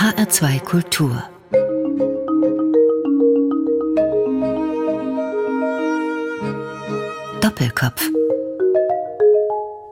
[0.00, 1.22] HR2 Kultur
[7.42, 8.08] Doppelkopf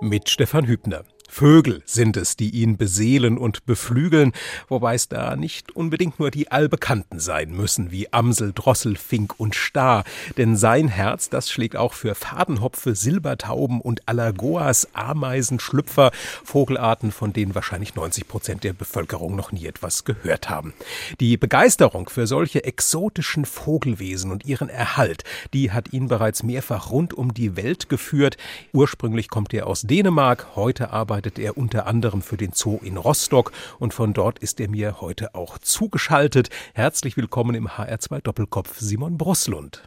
[0.01, 1.05] mit Stefan Hübner.
[1.29, 4.32] Vögel sind es, die ihn beseelen und beflügeln,
[4.66, 9.54] wobei es da nicht unbedingt nur die Allbekannten sein müssen, wie Amsel, Drossel, Fink und
[9.54, 10.04] Star.
[10.36, 16.11] Denn sein Herz, das schlägt auch für Fadenhopfe, Silbertauben und Alagoas, Ameisen, Schlüpfer,
[16.43, 20.72] Vogelarten, von denen wahrscheinlich 90 Prozent der Bevölkerung noch nie etwas gehört haben.
[21.21, 27.13] Die Begeisterung für solche exotischen Vogelwesen und ihren Erhalt, die hat ihn bereits mehrfach rund
[27.14, 28.39] um die Welt geführt.
[28.72, 32.97] Ursprünglich kommt er aus Dänemark, heute arbeitet arbeitet er unter anderem für den Zoo in
[32.97, 33.50] Rostock
[33.81, 36.48] und von dort ist er mir heute auch zugeschaltet.
[36.75, 39.83] Herzlich willkommen im HR2 Doppelkopf Simon Broslund.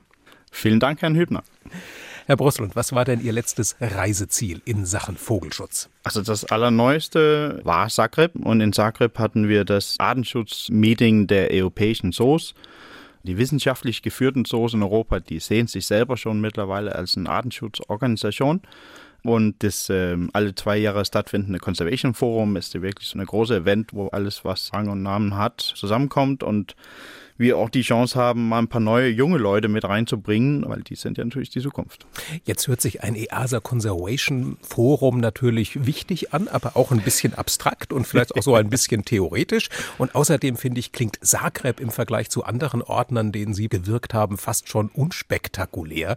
[0.51, 1.43] Vielen Dank, Herrn Hübner.
[2.25, 5.89] Herr Broslund, was war denn Ihr letztes Reiseziel in Sachen Vogelschutz?
[6.03, 12.53] Also das allerneueste war Zagreb und in Zagreb hatten wir das Artenschutz-Meeting der europäischen Zoos.
[13.23, 18.61] Die wissenschaftlich geführten Zoos in Europa, die sehen sich selber schon mittlerweile als eine Artenschutzorganisation.
[19.23, 23.93] Und das äh, alle zwei Jahre stattfindende Conservation Forum ist wirklich so ein großes Event,
[23.93, 26.43] wo alles, was Rang und Namen hat, zusammenkommt.
[26.43, 26.75] Und
[27.41, 30.95] wir auch die Chance haben, mal ein paar neue junge Leute mit reinzubringen, weil die
[30.95, 32.05] sind ja natürlich die Zukunft.
[32.45, 37.91] Jetzt hört sich ein EASA Conservation Forum natürlich wichtig an, aber auch ein bisschen abstrakt
[37.91, 39.69] und vielleicht auch so ein bisschen theoretisch.
[39.97, 44.13] Und außerdem finde ich, klingt Zagreb im Vergleich zu anderen Orten, an denen Sie gewirkt
[44.13, 46.15] haben, fast schon unspektakulär.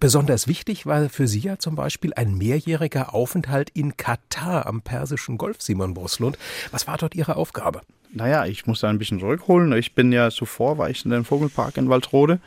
[0.00, 5.38] Besonders wichtig war für Sie ja zum Beispiel ein mehrjähriger Aufenthalt in Katar am Persischen
[5.38, 6.38] Golf, Simon Bruslund.
[6.70, 7.82] Was war dort Ihre Aufgabe?
[8.12, 9.72] Naja, ich muss da ein bisschen zurückholen.
[9.72, 12.40] Ich bin ja zuvor, war ich in dem Vogelpark in Waldrode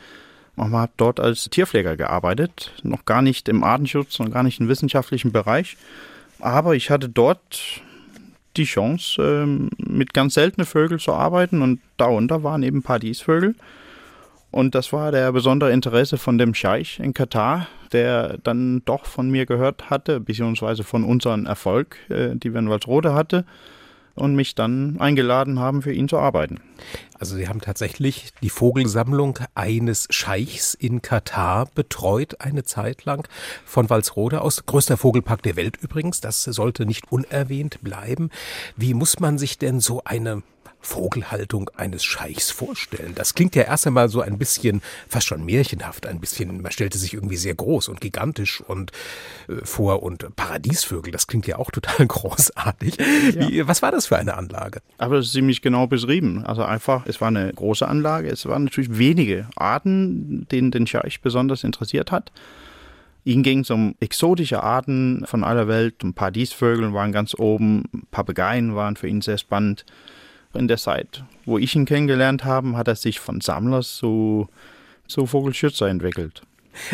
[0.56, 2.74] und habe dort als Tierpfleger gearbeitet.
[2.84, 5.76] Noch gar nicht im Artenschutz, noch gar nicht im wissenschaftlichen Bereich.
[6.40, 7.82] Aber ich hatte dort
[8.58, 13.56] die Chance, ähm, mit ganz seltenen Vögeln zu arbeiten und darunter waren eben Paradiesvögel.
[14.52, 19.30] Und das war der besondere Interesse von dem Scheich in Katar, der dann doch von
[19.30, 23.46] mir gehört hatte, beziehungsweise von unserem Erfolg, äh, die wir in Walsrode hatte
[24.16, 26.60] und mich dann eingeladen haben, für ihn zu arbeiten.
[27.20, 33.28] Also Sie haben tatsächlich die Vogelsammlung eines Scheichs in Katar betreut eine Zeit lang
[33.66, 34.66] von Walsrode aus.
[34.66, 36.22] Größter Vogelpark der Welt übrigens.
[36.22, 38.30] Das sollte nicht unerwähnt bleiben.
[38.76, 40.44] Wie muss man sich denn so eine
[40.86, 43.14] Vogelhaltung eines Scheichs vorstellen?
[43.16, 46.98] Das klingt ja erst einmal so ein bisschen fast schon märchenhaft, ein bisschen, man stellte
[46.98, 48.92] sich irgendwie sehr groß und gigantisch und
[49.50, 52.98] äh, vor und Paradiesvögel, das klingt ja auch total großartig.
[52.98, 53.50] Ja.
[53.50, 54.82] Wie, was war das für eine Anlage?
[54.98, 56.46] Aber das ist ziemlich genau beschrieben.
[56.46, 61.22] Also einfach, es war eine große Anlage, es waren natürlich wenige Arten, denen den Scheich
[61.22, 62.32] besonders interessiert hat.
[63.26, 66.04] Ihnen ging es um exotische Arten von aller Welt.
[66.04, 69.84] Ein paar Diesvögel waren ganz oben, Papageien waren für ihn sehr spannend
[70.56, 74.48] in der Zeit, wo ich ihn kennengelernt habe, hat er sich von Sammler zu,
[75.08, 76.42] zu Vogelschützer entwickelt.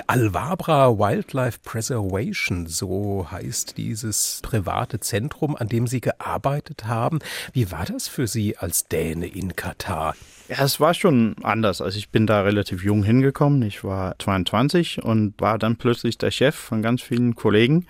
[0.08, 7.20] Alvabra Wildlife Preservation, so heißt dieses private Zentrum, an dem Sie gearbeitet haben.
[7.54, 10.16] Wie war das für Sie als Däne in Katar?
[10.50, 11.82] Ja, es war schon anders.
[11.82, 13.62] Also ich bin da relativ jung hingekommen.
[13.64, 17.88] Ich war 22 und war dann plötzlich der Chef von ganz vielen Kollegen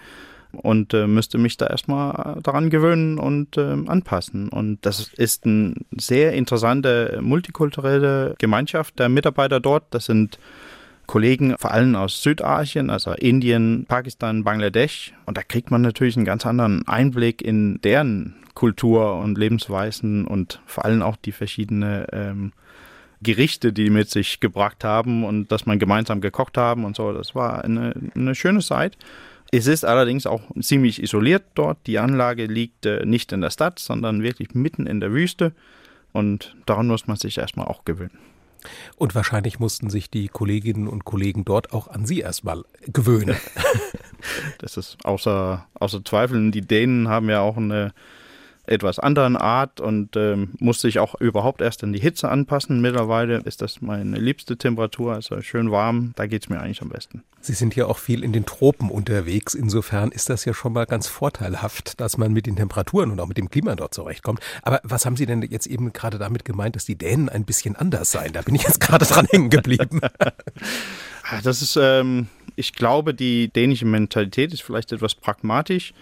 [0.54, 4.50] und äh, müsste mich da erstmal daran gewöhnen und äh, anpassen.
[4.50, 9.84] Und das ist eine sehr interessante multikulturelle Gemeinschaft der Mitarbeiter dort.
[9.92, 10.40] Das sind
[11.08, 15.14] Kollegen vor allem aus Südasien, also Indien, Pakistan, Bangladesch.
[15.26, 20.62] Und da kriegt man natürlich einen ganz anderen Einblick in deren Kultur und Lebensweisen und
[20.66, 22.52] vor allem auch die verschiedenen ähm,
[23.22, 27.14] Gerichte, die mit sich gebracht haben und dass man gemeinsam gekocht haben und so.
[27.14, 28.98] Das war eine, eine schöne Zeit.
[29.52, 31.78] Es ist allerdings auch ziemlich isoliert dort.
[31.86, 35.54] Die Anlage liegt äh, nicht in der Stadt, sondern wirklich mitten in der Wüste.
[36.14, 38.18] Und daran muss man sich erstmal auch gewöhnen.
[38.96, 43.36] Und wahrscheinlich mussten sich die Kolleginnen und Kollegen dort auch an Sie erstmal gewöhnen.
[44.60, 46.52] das ist außer, außer Zweifel.
[46.52, 47.94] Die Dänen haben ja auch eine
[48.66, 52.82] etwas anderen Art und ähm, muss sich auch überhaupt erst an die Hitze anpassen.
[52.82, 56.90] Mittlerweile ist das meine liebste Temperatur, also schön warm, da geht es mir eigentlich am
[56.90, 57.24] besten.
[57.42, 60.86] Sie sind ja auch viel in den Tropen unterwegs, insofern ist das ja schon mal
[60.86, 64.40] ganz vorteilhaft, dass man mit den Temperaturen und auch mit dem Klima dort zurechtkommt.
[64.62, 67.76] Aber was haben Sie denn jetzt eben gerade damit gemeint, dass die Dänen ein bisschen
[67.76, 68.34] anders seien?
[68.34, 70.02] Da bin ich jetzt gerade dran hängen geblieben.
[71.24, 75.94] Ah, das ist, ähm, ich glaube, die dänische Mentalität ist vielleicht etwas pragmatisch.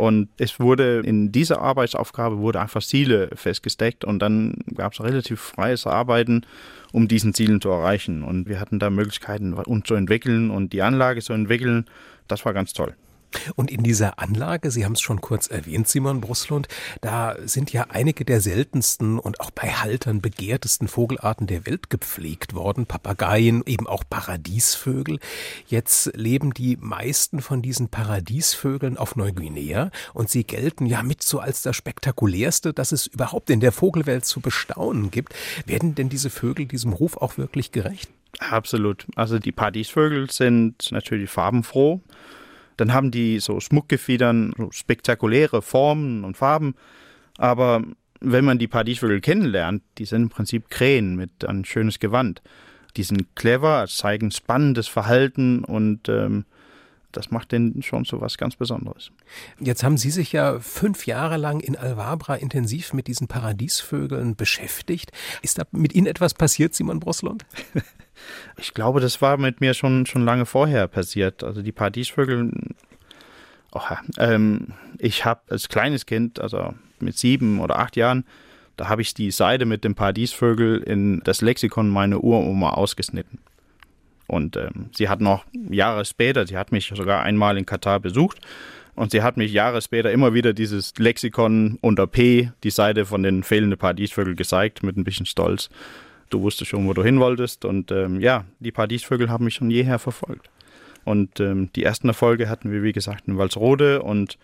[0.00, 5.40] Und es wurde in dieser Arbeitsaufgabe wurde einfach Ziele festgesteckt und dann gab es relativ
[5.40, 6.46] freies Arbeiten,
[6.90, 8.22] um diesen Zielen zu erreichen.
[8.22, 11.84] Und wir hatten da Möglichkeiten, uns zu entwickeln und die Anlage zu entwickeln.
[12.28, 12.94] Das war ganz toll.
[13.56, 16.68] Und in dieser Anlage, Sie haben es schon kurz erwähnt, Simon Bruslund,
[17.00, 22.54] da sind ja einige der seltensten und auch bei Haltern begehrtesten Vogelarten der Welt gepflegt
[22.54, 22.86] worden.
[22.86, 25.18] Papageien, eben auch Paradiesvögel.
[25.66, 31.40] Jetzt leben die meisten von diesen Paradiesvögeln auf Neuguinea und sie gelten ja mit so
[31.40, 35.34] als das spektakulärste, das es überhaupt in der Vogelwelt zu bestaunen gibt.
[35.66, 38.10] Werden denn diese Vögel diesem Ruf auch wirklich gerecht?
[38.38, 39.06] Absolut.
[39.16, 42.00] Also die Paradiesvögel sind natürlich farbenfroh
[42.80, 46.74] dann haben die so Schmuckgefiedern, so spektakuläre Formen und Farben.
[47.36, 47.82] Aber
[48.20, 52.42] wenn man die Paradiesvögel kennenlernt, die sind im Prinzip Krähen mit ein schönes Gewand.
[52.96, 56.44] Die sind clever, zeigen spannendes Verhalten und ähm,
[57.12, 59.10] das macht denen schon so was ganz Besonderes.
[59.58, 65.12] Jetzt haben Sie sich ja fünf Jahre lang in Alvabra intensiv mit diesen Paradiesvögeln beschäftigt.
[65.42, 67.44] Ist da mit Ihnen etwas passiert, Simon Broslund?
[68.58, 71.44] Ich glaube, das war mit mir schon, schon lange vorher passiert.
[71.44, 72.52] Also die Paradiesvögel,
[73.72, 73.80] oh,
[74.18, 74.68] ähm,
[74.98, 78.24] ich habe als kleines Kind, also mit sieben oder acht Jahren,
[78.76, 83.38] da habe ich die Seite mit dem Paradiesvögel in das Lexikon meiner Uroma ausgeschnitten.
[84.26, 88.38] Und ähm, sie hat noch Jahre später, sie hat mich sogar einmal in Katar besucht
[88.94, 93.22] und sie hat mich Jahre später immer wieder dieses Lexikon unter P, die Seite von
[93.22, 95.68] den fehlenden Paradiesvögeln gezeigt, mit ein bisschen Stolz
[96.30, 97.64] du wusstest schon, wo du hin wolltest.
[97.64, 100.48] Und ähm, ja, die Paradiesvögel haben mich schon jeher verfolgt.
[101.04, 104.02] Und ähm, die ersten Erfolge hatten wir, wie gesagt, in Walsrode.
[104.02, 104.38] Und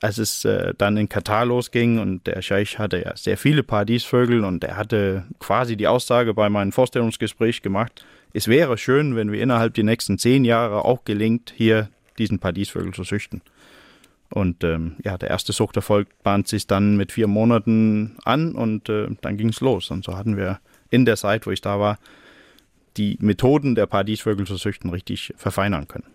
[0.00, 4.44] als es äh, dann in Katar losging und der Scheich hatte ja sehr viele Paradiesvögel
[4.44, 9.42] und er hatte quasi die Aussage bei meinem Vorstellungsgespräch gemacht, es wäre schön, wenn wir
[9.42, 11.88] innerhalb der nächsten zehn Jahre auch gelingt, hier
[12.18, 13.40] diesen Paradiesvögel zu züchten.
[14.30, 19.08] Und ähm, ja, der erste Suchterfolg bahnt sich dann mit vier Monaten an und äh,
[19.22, 19.90] dann ging es los.
[19.90, 20.60] Und so hatten wir
[20.90, 21.98] in der Zeit, wo ich da war,
[22.96, 26.06] die Methoden der Paradiesvögel zu züchten richtig verfeinern können.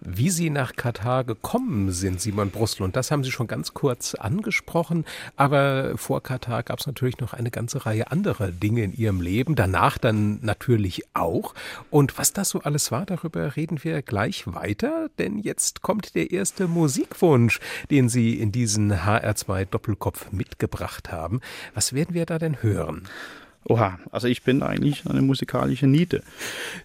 [0.00, 5.04] Wie Sie nach Katar gekommen sind, Simon Brustlund, das haben Sie schon ganz kurz angesprochen.
[5.34, 9.56] Aber vor Katar gab es natürlich noch eine ganze Reihe anderer Dinge in Ihrem Leben.
[9.56, 11.52] Danach dann natürlich auch.
[11.90, 15.08] Und was das so alles war, darüber reden wir gleich weiter.
[15.18, 17.58] Denn jetzt kommt der erste Musikwunsch,
[17.90, 21.40] den Sie in diesen HR2 Doppelkopf mitgebracht haben.
[21.74, 23.02] Was werden wir da denn hören?
[23.64, 26.22] Oha, also ich bin eigentlich eine musikalische Niete.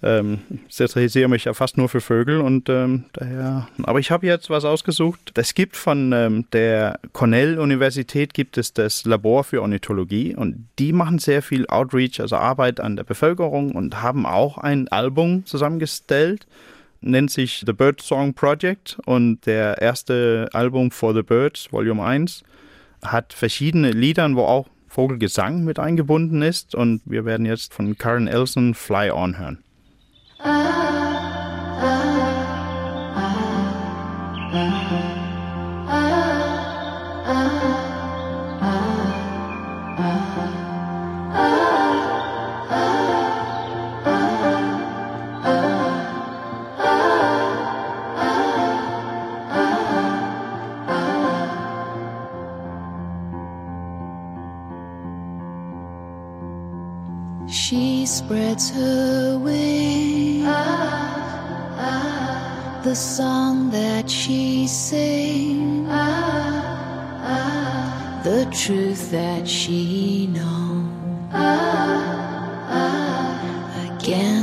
[0.01, 3.69] Ähm, ich interessiere mich ja fast nur für Vögel und ähm, daher.
[3.83, 5.31] Aber ich habe jetzt was ausgesucht.
[5.35, 11.19] Es gibt von ähm, der Cornell-Universität gibt es das Labor für Ornithologie und die machen
[11.19, 16.47] sehr viel Outreach, also Arbeit an der Bevölkerung und haben auch ein Album zusammengestellt
[17.03, 22.43] nennt sich The Bird Song Project und der erste Album For the Birds, Volume 1,
[23.03, 26.75] hat verschiedene Liedern, wo auch Vogelgesang mit eingebunden ist.
[26.75, 29.63] Und wir werden jetzt von Karen Elson Fly On hören.
[30.37, 30.92] Ah,
[58.05, 60.45] spreads her wings.
[62.83, 65.87] The song that she sings,
[68.23, 70.89] the truth that she knows.
[73.87, 74.42] Against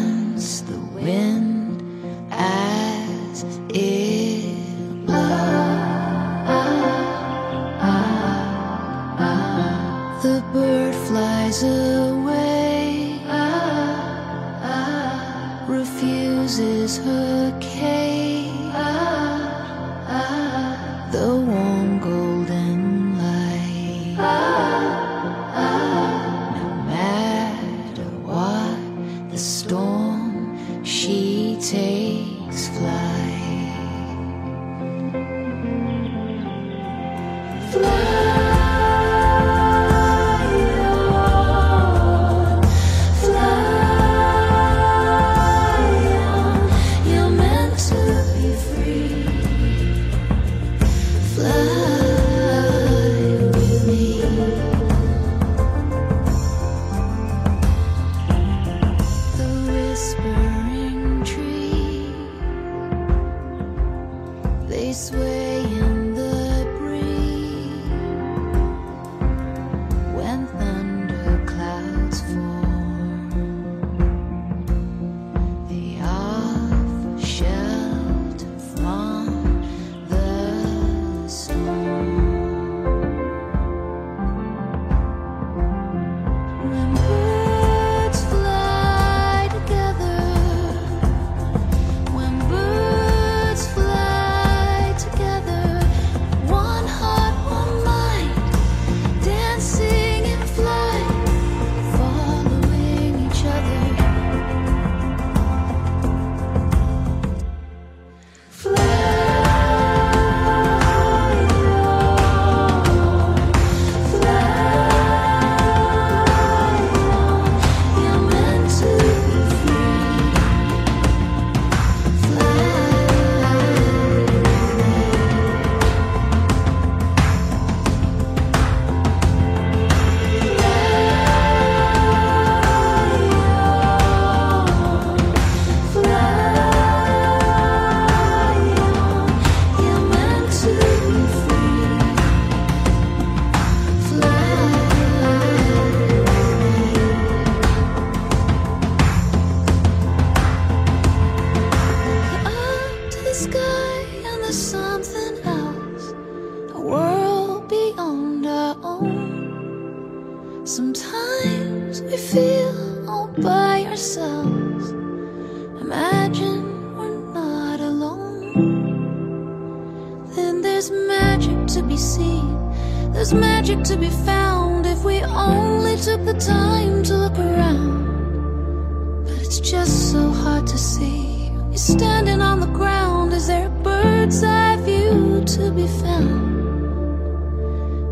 [185.61, 186.95] to be found?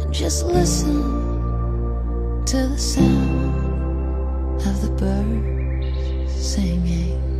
[0.02, 1.02] And just listen
[2.44, 7.37] to the sound of the birds singing.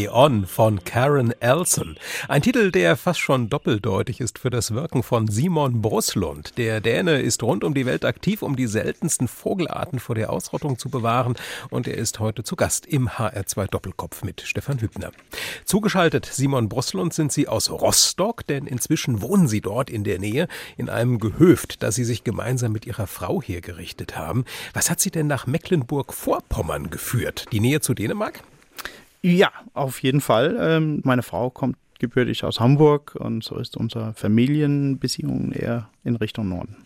[0.00, 1.96] Fly On von Karen Elson.
[2.26, 6.56] Ein Titel, der fast schon doppeldeutig ist für das Wirken von Simon Bruslund.
[6.56, 10.78] Der Däne ist rund um die Welt aktiv, um die seltensten Vogelarten vor der Ausrottung
[10.78, 11.34] zu bewahren.
[11.68, 15.10] Und er ist heute zu Gast im HR2 Doppelkopf mit Stefan Hübner.
[15.66, 20.48] Zugeschaltet, Simon Bruslund, sind Sie aus Rostock, denn inzwischen wohnen Sie dort in der Nähe
[20.78, 24.46] in einem Gehöft, das Sie sich gemeinsam mit Ihrer Frau hergerichtet haben.
[24.72, 27.44] Was hat Sie denn nach Mecklenburg-Vorpommern geführt?
[27.52, 28.42] Die Nähe zu Dänemark?
[29.22, 30.56] Ja, auf jeden Fall.
[30.58, 36.48] Ähm, meine Frau kommt gebürtig aus Hamburg und so ist unsere Familienbeziehung eher in Richtung
[36.48, 36.76] Norden.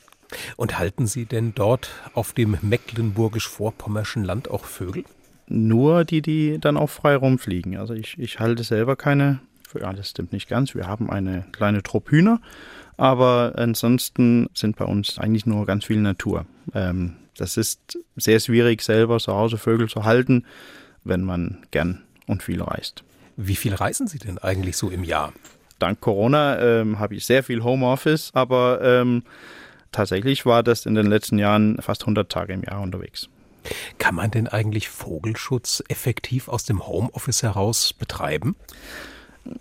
[0.56, 5.04] Und halten Sie denn dort auf dem mecklenburgisch-vorpommerschen Land auch Vögel?
[5.46, 7.76] Nur die, die dann auch frei rumfliegen.
[7.76, 9.40] Also ich, ich halte selber keine,
[9.78, 10.74] ja, das stimmt nicht ganz.
[10.74, 12.40] Wir haben eine kleine Truppe Hühner,
[12.96, 16.46] aber ansonsten sind bei uns eigentlich nur ganz viel Natur.
[16.74, 20.44] Ähm, das ist sehr schwierig, selber zu Hause Vögel zu halten,
[21.04, 23.04] wenn man gern und viel reist.
[23.36, 25.32] Wie viel reisen Sie denn eigentlich so im Jahr?
[25.78, 29.24] Dank Corona ähm, habe ich sehr viel Homeoffice, aber ähm,
[29.92, 33.28] tatsächlich war das in den letzten Jahren fast 100 Tage im Jahr unterwegs.
[33.98, 38.56] Kann man denn eigentlich Vogelschutz effektiv aus dem Homeoffice heraus betreiben?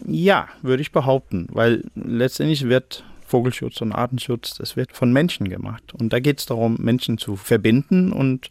[0.06, 5.94] Ja, würde ich behaupten, weil letztendlich wird Vogelschutz und Artenschutz, das wird von Menschen gemacht.
[5.94, 8.50] Und da geht es darum, Menschen zu verbinden und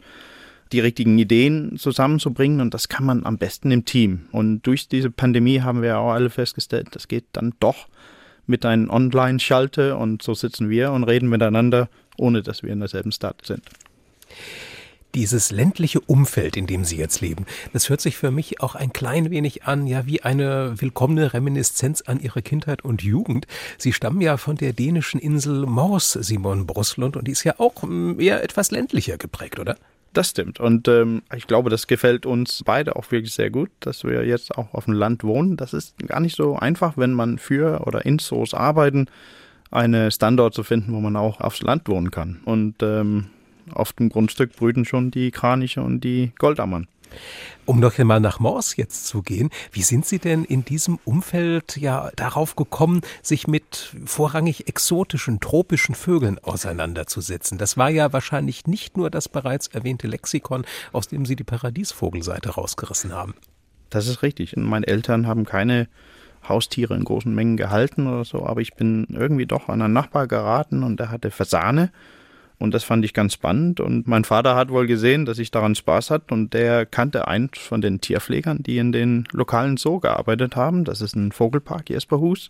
[0.73, 4.27] die richtigen Ideen zusammenzubringen und das kann man am besten im Team.
[4.31, 7.87] Und durch diese Pandemie haben wir auch alle festgestellt, das geht dann doch
[8.45, 11.87] mit einem Online-Schalte und so sitzen wir und reden miteinander,
[12.17, 13.61] ohne dass wir in derselben Stadt sind.
[15.15, 18.91] Dieses ländliche Umfeld, in dem Sie jetzt leben, das hört sich für mich auch ein
[18.93, 23.45] klein wenig an, ja, wie eine willkommene Reminiszenz an Ihre Kindheit und Jugend.
[23.77, 27.83] Sie stammen ja von der dänischen Insel Mors, Simon Bruslund, und die ist ja auch
[27.83, 29.77] mm, eher etwas ländlicher geprägt, oder?
[30.13, 30.59] Das stimmt.
[30.59, 34.55] Und ähm, ich glaube, das gefällt uns beide auch wirklich sehr gut, dass wir jetzt
[34.55, 35.57] auch auf dem Land wohnen.
[35.57, 39.07] Das ist gar nicht so einfach, wenn man für oder in Soos arbeiten,
[39.71, 42.41] einen Standort zu finden, wo man auch aufs Land wohnen kann.
[42.45, 43.25] Und ähm,
[43.71, 46.87] auf dem Grundstück brüten schon die Kraniche und die Goldammern.
[47.65, 51.77] Um noch einmal nach Mors jetzt zu gehen, wie sind Sie denn in diesem Umfeld
[51.77, 57.57] ja darauf gekommen, sich mit vorrangig exotischen, tropischen Vögeln auseinanderzusetzen?
[57.57, 62.49] Das war ja wahrscheinlich nicht nur das bereits erwähnte Lexikon, aus dem Sie die Paradiesvogelseite
[62.49, 63.33] rausgerissen haben.
[63.89, 64.55] Das ist richtig.
[64.57, 65.87] Meine Eltern haben keine
[66.47, 70.27] Haustiere in großen Mengen gehalten oder so, aber ich bin irgendwie doch an einen Nachbar
[70.27, 71.91] geraten und der hatte Fasane
[72.63, 73.81] und das fand ich ganz spannend.
[73.81, 76.33] Und mein Vater hat wohl gesehen, dass ich daran Spaß hatte.
[76.33, 80.85] Und der kannte einen von den Tierpflegern, die in den lokalen Zoo gearbeitet haben.
[80.85, 82.49] Das ist ein Vogelpark, Jesperhus.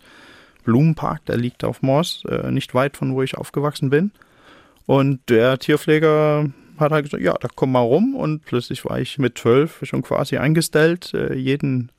[0.66, 4.12] Blumenpark, der liegt auf Moors, äh, nicht weit von wo ich aufgewachsen bin.
[4.86, 8.14] Und der Tierpfleger hat halt gesagt, ja, da komm mal rum.
[8.14, 11.92] Und plötzlich war ich mit zwölf schon quasi eingestellt, äh, jeden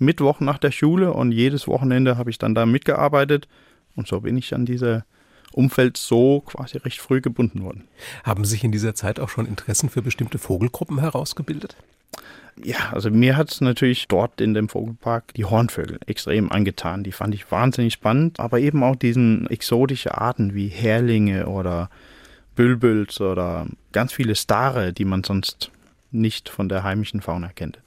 [0.00, 3.46] Mittwoch nach der Schule und jedes Wochenende habe ich dann da mitgearbeitet.
[3.94, 5.04] Und so bin ich an diese
[5.52, 7.84] Umfeld so quasi recht früh gebunden worden.
[8.24, 11.76] Haben sich in dieser Zeit auch schon Interessen für bestimmte Vogelgruppen herausgebildet?
[12.62, 17.04] Ja, also mir hat es natürlich dort in dem Vogelpark die Hornvögel extrem angetan.
[17.04, 21.90] Die fand ich wahnsinnig spannend, aber eben auch diesen exotische Arten wie Herlinge oder
[22.56, 25.70] Bülbüls oder ganz viele Stare, die man sonst
[26.10, 27.78] nicht von der heimischen Fauna kennt.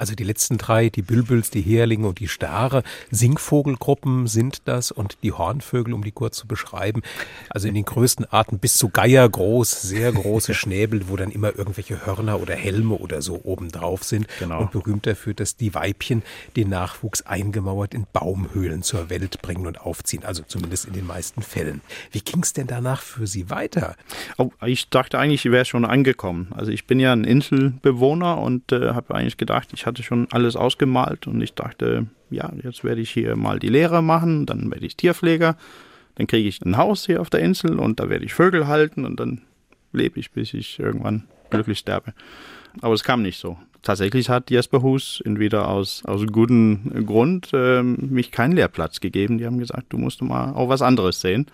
[0.00, 5.18] Also die letzten drei, die Bülbüls, die Herlinge und die Stare, Singvogelgruppen sind das und
[5.22, 7.02] die Hornvögel, um die kurz zu beschreiben.
[7.50, 11.54] Also in den größten Arten bis zu Geier groß, sehr große Schnäbel, wo dann immer
[11.54, 14.26] irgendwelche Hörner oder Helme oder so oben drauf sind.
[14.38, 14.62] Genau.
[14.62, 16.22] Und berühmt dafür, dass die Weibchen
[16.56, 20.24] den Nachwuchs eingemauert in Baumhöhlen zur Welt bringen und aufziehen.
[20.24, 21.82] Also zumindest in den meisten Fällen.
[22.10, 23.96] Wie ging es denn danach für Sie weiter?
[24.38, 26.48] Oh, ich dachte eigentlich, ich wäre schon angekommen.
[26.56, 30.54] Also ich bin ja ein Inselbewohner und äh, habe eigentlich gedacht, ich hatte schon alles
[30.54, 34.86] ausgemalt und ich dachte, ja, jetzt werde ich hier mal die Lehre machen, dann werde
[34.86, 35.56] ich Tierpfleger,
[36.14, 39.04] dann kriege ich ein Haus hier auf der Insel und da werde ich Vögel halten
[39.04, 39.42] und dann
[39.92, 42.14] lebe ich, bis ich irgendwann glücklich sterbe.
[42.80, 43.58] Aber es kam nicht so.
[43.82, 49.38] Tatsächlich hat Jesper Hus entweder aus, aus gutem Grund äh, mich keinen Lehrplatz gegeben.
[49.38, 51.46] Die haben gesagt, du musst mal auch was anderes sehen.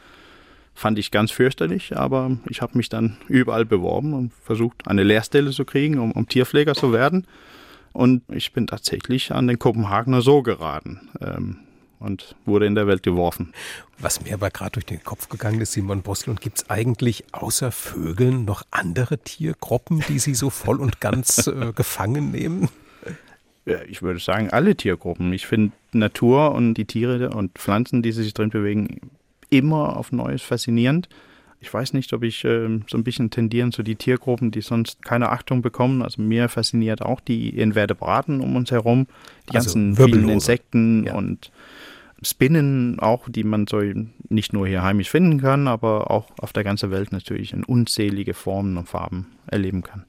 [0.75, 5.53] Fand ich ganz fürchterlich, aber ich habe mich dann überall beworben und versucht, eine Lehrstelle
[5.53, 7.27] zu kriegen, um, um Tierpfleger zu werden.
[7.97, 11.09] Und ich bin tatsächlich an den Kopenhagener Zoo geraten.
[11.21, 11.57] Ähm,
[11.99, 13.55] und wurde in der Welt geworfen.
[13.99, 17.73] Was mir aber gerade durch den Kopf gegangen ist, Simon Boslund, gibt es eigentlich außer
[17.73, 22.69] Vögeln noch andere Tiergruppen, die Sie so voll und ganz äh, gefangen nehmen?
[23.65, 25.33] Ja, ich würde sagen, alle Tiergruppen.
[25.33, 29.01] Ich finde Natur und die Tiere und Pflanzen, die sich drin bewegen,
[29.49, 31.09] immer auf Neues faszinierend.
[31.61, 35.05] Ich weiß nicht, ob ich äh, so ein bisschen tendieren zu die Tiergruppen, die sonst
[35.05, 36.03] keine Achtung bekommen.
[36.03, 39.07] Also mir fasziniert auch die Invertebraten um uns herum,
[39.51, 41.15] die also ganzen vielen Insekten ja.
[41.15, 41.51] und
[42.23, 43.83] Spinnen auch, die man so
[44.29, 48.33] nicht nur hier heimisch finden kann, aber auch auf der ganzen Welt natürlich in unzählige
[48.33, 50.05] Formen und Farben erleben kann.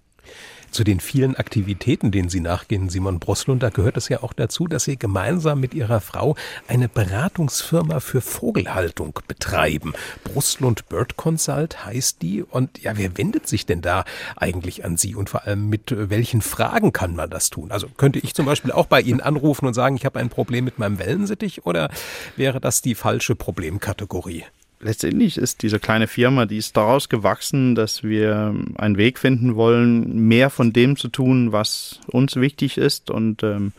[0.72, 4.68] Zu den vielen Aktivitäten, denen Sie nachgehen, Simon Broslund, da gehört es ja auch dazu,
[4.68, 6.36] dass Sie gemeinsam mit Ihrer Frau
[6.68, 9.94] eine Beratungsfirma für Vogelhaltung betreiben.
[10.24, 12.44] Broslund Bird Consult heißt die.
[12.44, 16.42] Und ja, wer wendet sich denn da eigentlich an Sie und vor allem mit welchen
[16.42, 17.72] Fragen kann man das tun?
[17.72, 20.66] Also könnte ich zum Beispiel auch bei Ihnen anrufen und sagen, ich habe ein Problem
[20.66, 21.90] mit meinem Wellensittich oder
[22.36, 24.46] wäre das die falsche Problemkategorie?
[24.80, 30.28] Letztendlich ist diese kleine Firma, die ist daraus gewachsen, dass wir einen Weg finden wollen,
[30.28, 33.10] mehr von dem zu tun, was uns wichtig ist.
[33.10, 33.74] Und ähm,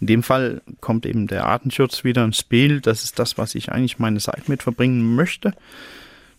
[0.00, 2.80] in dem Fall kommt eben der Artenschutz wieder ins Spiel.
[2.80, 5.54] Das ist das, was ich eigentlich meine Zeit mit verbringen möchte.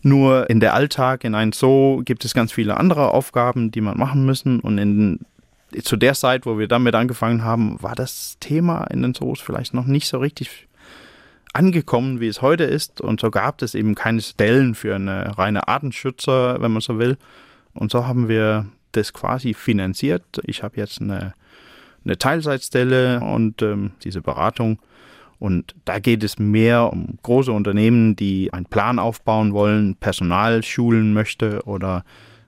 [0.02, 3.96] Nur in der Alltag, in einem Zoo, gibt es ganz viele andere Aufgaben, die man
[3.96, 4.60] machen müssen.
[4.60, 5.20] Und in,
[5.82, 9.72] zu der Zeit, wo wir damit angefangen haben, war das Thema in den Zoos vielleicht
[9.72, 10.68] noch nicht so richtig
[11.54, 13.00] angekommen, wie es heute ist.
[13.00, 17.16] Und so gab es eben keine Stellen für eine reine Artenschützer, wenn man so will.
[17.72, 20.24] Und so haben wir das quasi finanziert.
[20.44, 21.34] Ich habe jetzt eine,
[22.04, 24.78] eine Teilzeitstelle und ähm, diese Beratung.
[25.38, 31.12] Und da geht es mehr um große Unternehmen, die einen Plan aufbauen wollen, Personal schulen
[31.12, 32.04] möchte oder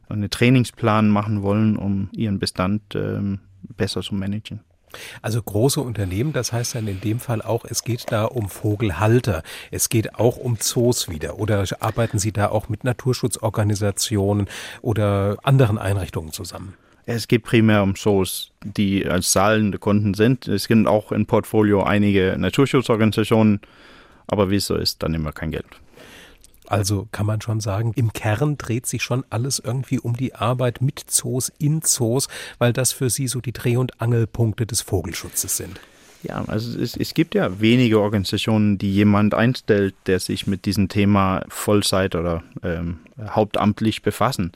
[0.08, 3.40] einen Trainingsplan machen wollen, um ihren Bestand ähm,
[3.76, 4.60] besser zu managen.
[5.22, 9.42] Also große Unternehmen, das heißt dann in dem Fall auch, es geht da um Vogelhalter,
[9.70, 11.38] es geht auch um Zoos wieder.
[11.38, 14.48] Oder arbeiten Sie da auch mit Naturschutzorganisationen
[14.82, 16.74] oder anderen Einrichtungen zusammen?
[17.08, 20.48] Es geht primär um Zoos, die als zahlende Kunden sind.
[20.48, 23.60] Es gibt auch im Portfolio einige Naturschutzorganisationen,
[24.26, 25.66] aber wie es so ist, dann immer kein Geld.
[26.68, 30.82] Also kann man schon sagen, im Kern dreht sich schon alles irgendwie um die Arbeit
[30.82, 35.56] mit Zoos, in Zoos, weil das für Sie so die Dreh- und Angelpunkte des Vogelschutzes
[35.56, 35.80] sind.
[36.22, 40.88] Ja, also es, es, gibt ja wenige Organisationen, die jemand einstellt, der sich mit diesem
[40.88, 44.52] Thema Vollzeit oder ähm, hauptamtlich befassen.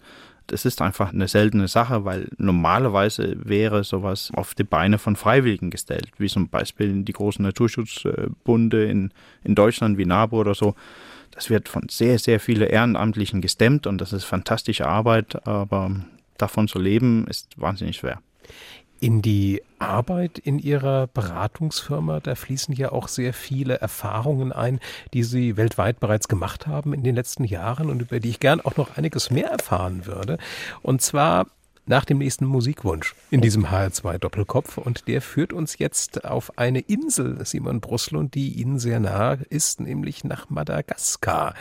[0.49, 5.71] Das ist einfach eine seltene Sache, weil normalerweise wäre sowas auf die Beine von Freiwilligen
[5.71, 9.13] gestellt, wie zum Beispiel die großen Naturschutzbunde in,
[9.45, 10.75] in Deutschland wie NABU oder so.
[11.41, 15.91] Das wird von sehr, sehr vielen Ehrenamtlichen gestemmt und das ist fantastische Arbeit, aber
[16.37, 18.21] davon zu leben ist wahnsinnig schwer.
[19.01, 24.81] In die Arbeit in Ihrer Beratungsfirma, da fließen ja auch sehr viele Erfahrungen ein,
[25.15, 28.61] die Sie weltweit bereits gemacht haben in den letzten Jahren und über die ich gern
[28.61, 30.37] auch noch einiges mehr erfahren würde.
[30.83, 31.47] Und zwar
[31.87, 34.79] nach dem nächsten Musikwunsch in diesem HR2 Doppelkopf.
[34.79, 39.81] Und der führt uns jetzt auf eine Insel, Simon Bruslund, die Ihnen sehr nah ist,
[39.81, 41.55] nämlich nach Madagaskar.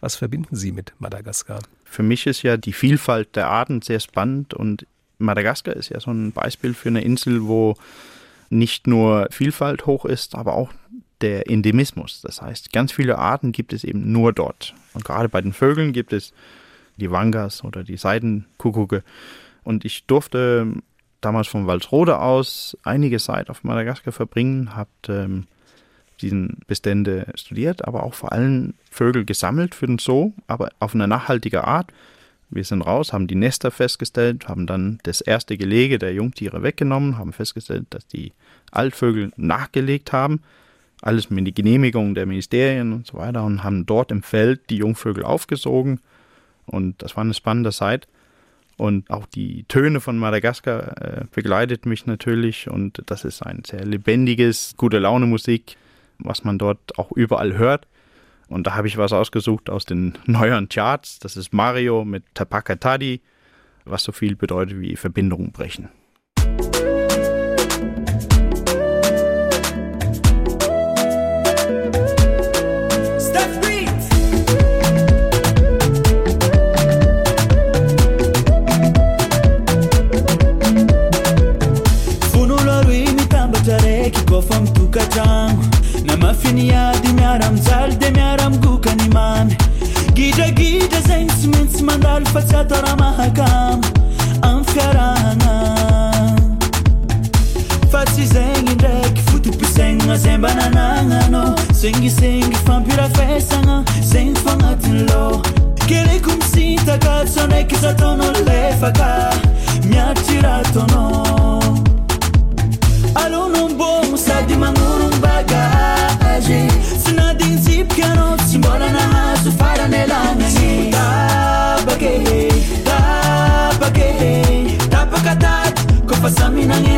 [0.00, 1.60] Was verbinden Sie mit Madagaskar?
[1.84, 4.86] Für mich ist ja die Vielfalt der Arten sehr spannend und
[5.18, 7.76] Madagaskar ist ja so ein Beispiel für eine Insel, wo
[8.50, 10.70] nicht nur Vielfalt hoch ist, aber auch
[11.20, 12.20] der Endemismus.
[12.22, 14.74] Das heißt, ganz viele Arten gibt es eben nur dort.
[14.92, 16.32] Und gerade bei den Vögeln gibt es
[16.96, 19.02] die Wangas oder die Seidenkuckucke
[19.64, 20.72] und ich durfte
[21.20, 25.46] damals von Walsrode aus einige Zeit auf Madagaskar verbringen, habe ähm,
[26.20, 31.08] diesen Bestände studiert, aber auch vor allem Vögel gesammelt für den Zoo, aber auf eine
[31.08, 31.92] nachhaltige Art.
[32.50, 37.18] Wir sind raus, haben die Nester festgestellt, haben dann das erste Gelege der Jungtiere weggenommen,
[37.18, 38.32] haben festgestellt, dass die
[38.70, 40.40] Altvögel nachgelegt haben,
[41.02, 44.76] alles mit der Genehmigung der Ministerien und so weiter und haben dort im Feld die
[44.76, 46.00] Jungvögel aufgesogen
[46.66, 48.06] und das war eine spannende Zeit.
[48.76, 53.84] Und auch die Töne von Madagaskar äh, begleitet mich natürlich und das ist ein sehr
[53.84, 55.76] lebendiges, gute Laune Musik,
[56.18, 57.86] was man dort auch überall hört.
[58.48, 61.18] Und da habe ich was ausgesucht aus den neueren Charts.
[61.18, 63.20] Das ist Mario mit Tapaka Tadi,
[63.84, 65.88] was so viel bedeutet wie Verbindungen brechen.
[85.14, 85.70] an-tragno
[86.04, 89.56] na mafiniady miara-mijaly de miara-migokany mamy.
[90.14, 93.82] Gidragidra zegny tsy maintsy mandalo fa tsy ataraha mahakamo
[94.42, 95.54] amy fiarahana.
[97.90, 105.42] Fa tsy zegny ndraiky fotompisainana zay mba nanagnanao sengisengy fampirafesagna zegny fagnatiny lao
[105.86, 109.34] keleko misintaka ndraiky zataonao lefaka.
[109.84, 111.63] Miaritry raha taonao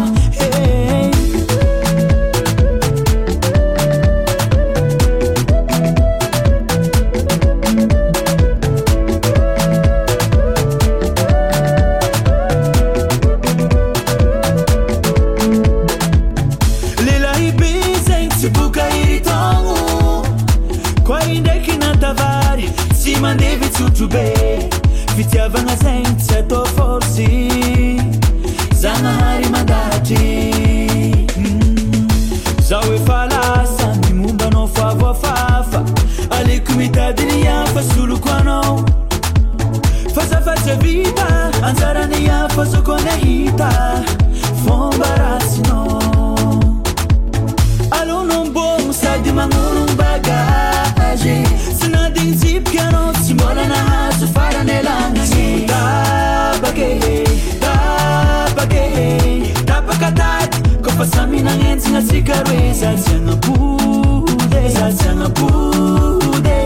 [61.03, 66.57] fa saminanentsina atsikaroe za tsy anapode za tsy anapode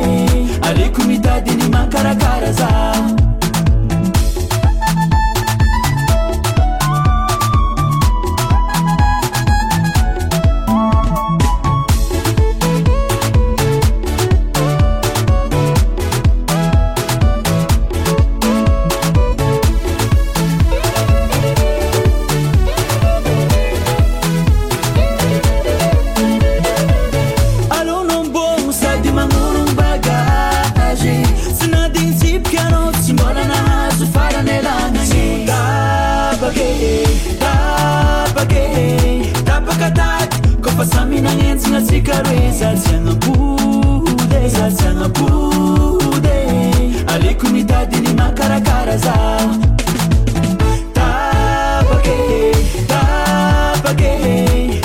[0.62, 3.15] aleko mitady ny mankarakara za.
[42.58, 46.36] zatsiagnampode zatsiagnampode
[47.06, 49.14] aleko mitady ny makarakara za
[50.94, 52.18] tapake
[52.88, 54.12] tapake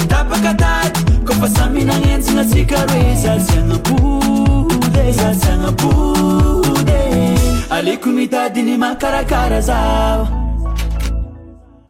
[0.08, 7.00] tapaka tady kofa samynagnenjina tsika roe zatsiagnampode zatsiagnampode
[7.70, 10.41] aleko mitady ny makarakara zao.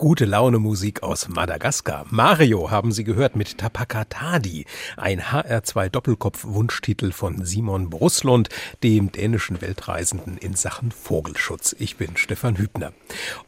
[0.02, 2.08] Gute Laune Musik aus Madagaskar.
[2.10, 4.66] Mario haben Sie gehört mit Tapakatadi,
[4.98, 8.50] ein HR2 Doppelkopf-Wunschtitel von Simon Bruslund,
[8.82, 11.76] dem dänischen Weltreisenden in Sachen Vogelschutz.
[11.78, 12.94] Ich bin Stefan Hübner.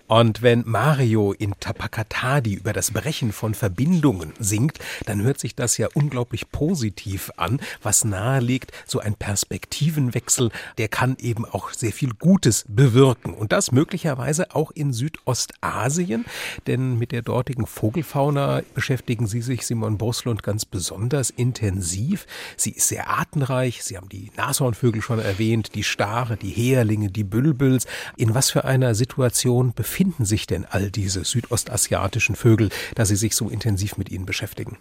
[0.05, 5.79] Und wenn Mario in Tapakatadi über das Brechen von Verbindungen singt, dann hört sich das
[5.79, 12.11] ja unglaublich positiv an, was nahelegt, so ein Perspektivenwechsel, der kann eben auch sehr viel
[12.13, 13.33] Gutes bewirken.
[13.33, 16.25] Und das möglicherweise auch in Südostasien,
[16.67, 22.25] denn mit der dortigen Vogelfauna beschäftigen Sie sich, Simon Bruslund, ganz besonders intensiv.
[22.57, 23.83] Sie ist sehr artenreich.
[23.83, 27.87] Sie haben die Nashornvögel schon erwähnt, die Stare, die Häherlinge, die Bülbüls.
[28.17, 33.35] In was für einer Situation befinden sich denn all diese südostasiatischen Vögel, da Sie sich
[33.35, 34.77] so intensiv mit ihnen beschäftigen?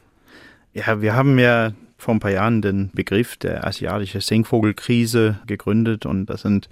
[0.75, 6.27] Ja, wir haben ja vor ein paar Jahren den Begriff der asiatische Singvogelkrise gegründet und
[6.27, 6.69] das sind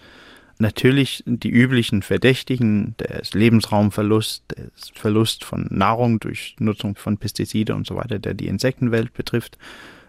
[0.60, 7.86] natürlich die üblichen Verdächtigen, der Lebensraumverlust, der Verlust von Nahrung durch Nutzung von Pestizide und
[7.86, 9.58] so weiter, der die Insektenwelt betrifft.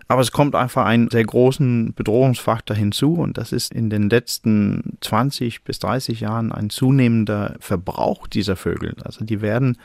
[0.08, 4.98] Aber es kommt einfach einen sehr großen Bedrohungsfaktor hinzu und das ist in den letzten
[5.00, 8.96] 20 bis 30 Jahren ein zunehmender Verbrauch dieser Vögel.
[9.06, 9.78] Also die werden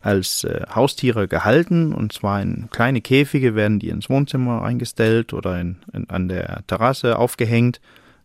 [0.00, 5.60] als äh, Haustiere gehalten und zwar in kleine Käfige werden die ins Wohnzimmer eingestellt oder
[5.60, 7.80] in, in, an der Terrasse aufgehängt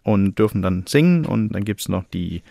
[0.06, 2.44] und dürfen dann singen und dann gibt es noch die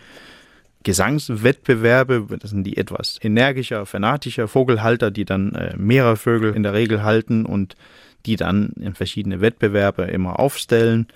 [0.83, 6.73] Gesangswettbewerbe, das sind die etwas energischer, fanatischer Vogelhalter, die dann äh, mehrere Vögel in der
[6.73, 7.75] Regel halten und
[8.25, 11.07] die dann in verschiedene Wettbewerbe immer aufstellen.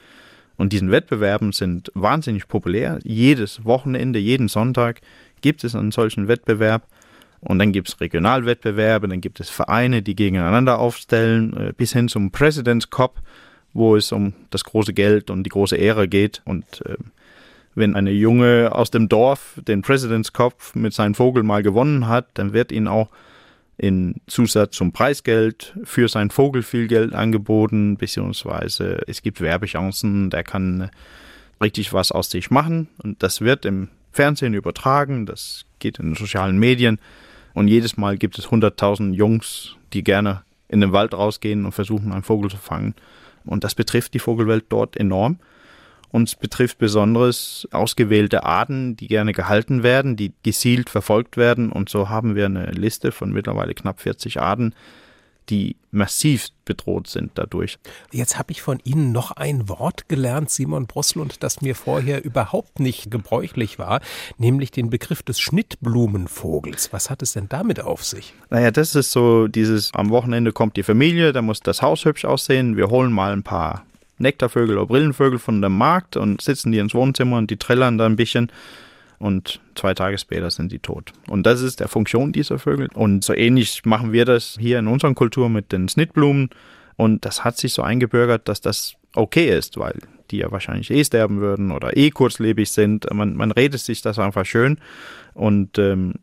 [0.55, 2.99] Und diesen Wettbewerben sind wahnsinnig populär.
[3.03, 5.01] Jedes Wochenende, jeden Sonntag
[5.41, 6.87] gibt es einen solchen Wettbewerb.
[7.41, 12.07] Und dann gibt es Regionalwettbewerbe, dann gibt es Vereine, die gegeneinander aufstellen, äh, bis hin
[12.07, 13.21] zum President's Cup,
[13.73, 16.41] wo es um das große Geld und die große Ehre geht.
[16.45, 16.95] Und äh,
[17.75, 22.27] Wenn eine Junge aus dem Dorf den President's Cup mit seinem Vogel mal gewonnen hat,
[22.33, 23.09] dann wird ihnen auch
[23.77, 30.43] in Zusatz zum Preisgeld für seinen Vogel viel Geld angeboten, beziehungsweise es gibt Werbechancen, der
[30.43, 30.89] kann
[31.61, 36.15] richtig was aus sich machen und das wird im Fernsehen übertragen, das geht in den
[36.15, 36.99] sozialen Medien
[37.53, 42.11] und jedes Mal gibt es 100.000 Jungs, die gerne in den Wald rausgehen und versuchen,
[42.11, 42.95] einen Vogel zu fangen.
[43.45, 45.39] Und das betrifft die Vogelwelt dort enorm.
[46.11, 51.71] Uns betrifft besonders ausgewählte Arten, die gerne gehalten werden, die gezielt verfolgt werden.
[51.71, 54.73] Und so haben wir eine Liste von mittlerweile knapp 40 Arten,
[55.49, 57.79] die massiv bedroht sind dadurch.
[58.11, 62.79] Jetzt habe ich von Ihnen noch ein Wort gelernt, Simon Brusselund, das mir vorher überhaupt
[62.79, 64.01] nicht gebräuchlich war,
[64.37, 66.93] nämlich den Begriff des Schnittblumenvogels.
[66.93, 68.33] Was hat es denn damit auf sich?
[68.49, 72.25] Naja, das ist so dieses, am Wochenende kommt die Familie, da muss das Haus hübsch
[72.25, 73.85] aussehen, wir holen mal ein paar
[74.19, 78.05] Nektarvögel oder Brillenvögel von dem Markt und sitzen die ins Wohnzimmer und die trillern da
[78.05, 78.51] ein bisschen
[79.19, 81.11] und zwei Tage später sind die tot.
[81.27, 82.87] Und das ist der Funktion dieser Vögel.
[82.93, 86.49] Und so ähnlich machen wir das hier in unserer Kultur mit den Snittblumen.
[86.95, 89.99] Und das hat sich so eingebürgert, dass das okay ist, weil
[90.31, 93.11] die ja wahrscheinlich eh sterben würden oder eh kurzlebig sind.
[93.13, 94.79] Man, man redet sich das einfach schön.
[95.33, 96.15] Und ähm,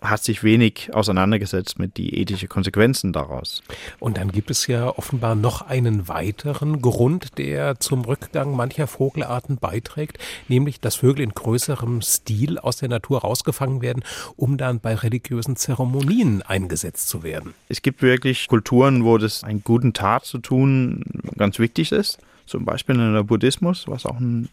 [0.00, 3.62] hat sich wenig auseinandergesetzt mit die ethischen Konsequenzen daraus.
[3.98, 9.56] Und dann gibt es ja offenbar noch einen weiteren Grund, der zum Rückgang mancher Vogelarten
[9.56, 14.04] beiträgt, nämlich dass Vögel in größerem Stil aus der Natur rausgefangen werden,
[14.36, 17.54] um dann bei religiösen Zeremonien eingesetzt zu werden.
[17.68, 21.04] Es gibt wirklich Kulturen, wo das einen guten Tat zu tun
[21.38, 22.18] ganz wichtig ist.
[22.44, 24.48] Zum Beispiel in der Buddhismus, was auch ein,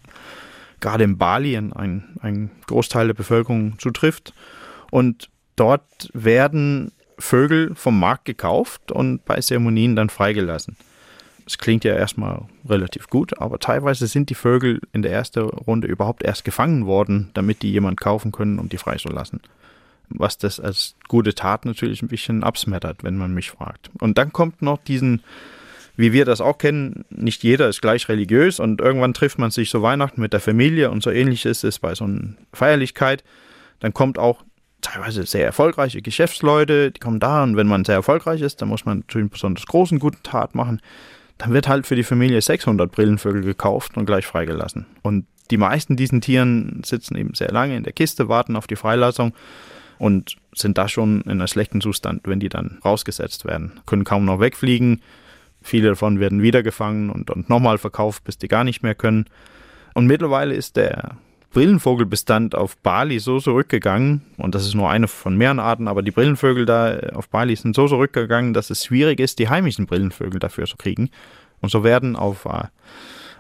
[0.79, 1.73] gerade in Bali ein,
[2.21, 4.33] ein Großteil der Bevölkerung zutrifft.
[4.89, 10.75] Und Dort werden Vögel vom Markt gekauft und bei Zeremonien dann freigelassen.
[11.45, 15.87] Das klingt ja erstmal relativ gut, aber teilweise sind die Vögel in der ersten Runde
[15.87, 19.41] überhaupt erst gefangen worden, damit die jemand kaufen können, um die freizulassen.
[20.09, 23.89] Was das als gute Tat natürlich ein bisschen absmettert, wenn man mich fragt.
[23.99, 25.21] Und dann kommt noch diesen,
[25.97, 29.69] wie wir das auch kennen, nicht jeder ist gleich religiös und irgendwann trifft man sich
[29.69, 33.23] so Weihnachten mit der Familie und so ähnlich ist es bei so einer Feierlichkeit.
[33.79, 34.43] Dann kommt auch
[34.83, 38.85] teilweise sehr erfolgreiche Geschäftsleute, die kommen da und wenn man sehr erfolgreich ist, dann muss
[38.85, 40.81] man natürlich einen besonders großen guten Tat machen.
[41.39, 44.85] Dann wird halt für die Familie 600 Brillenvögel gekauft und gleich freigelassen.
[45.01, 48.75] Und die meisten diesen Tieren sitzen eben sehr lange in der Kiste, warten auf die
[48.75, 49.33] Freilassung
[49.97, 53.79] und sind da schon in einem schlechten Zustand, wenn die dann rausgesetzt werden.
[53.85, 55.01] Können kaum noch wegfliegen.
[55.61, 59.25] Viele davon werden wiedergefangen und, und nochmal verkauft, bis die gar nicht mehr können.
[59.93, 61.17] Und mittlerweile ist der
[61.53, 66.11] Brillenvogelbestand auf Bali so zurückgegangen, und das ist nur eine von mehreren Arten, aber die
[66.11, 70.65] Brillenvögel da auf Bali sind so zurückgegangen, dass es schwierig ist, die heimischen Brillenvögel dafür
[70.65, 71.09] zu kriegen.
[71.61, 72.65] Und so werden auf äh,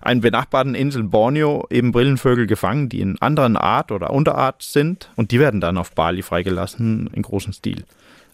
[0.01, 5.31] einen benachbarten Inseln Borneo eben Brillenvögel gefangen, die in anderen Art oder Unterart sind, und
[5.31, 7.83] die werden dann auf Bali freigelassen in großem Stil.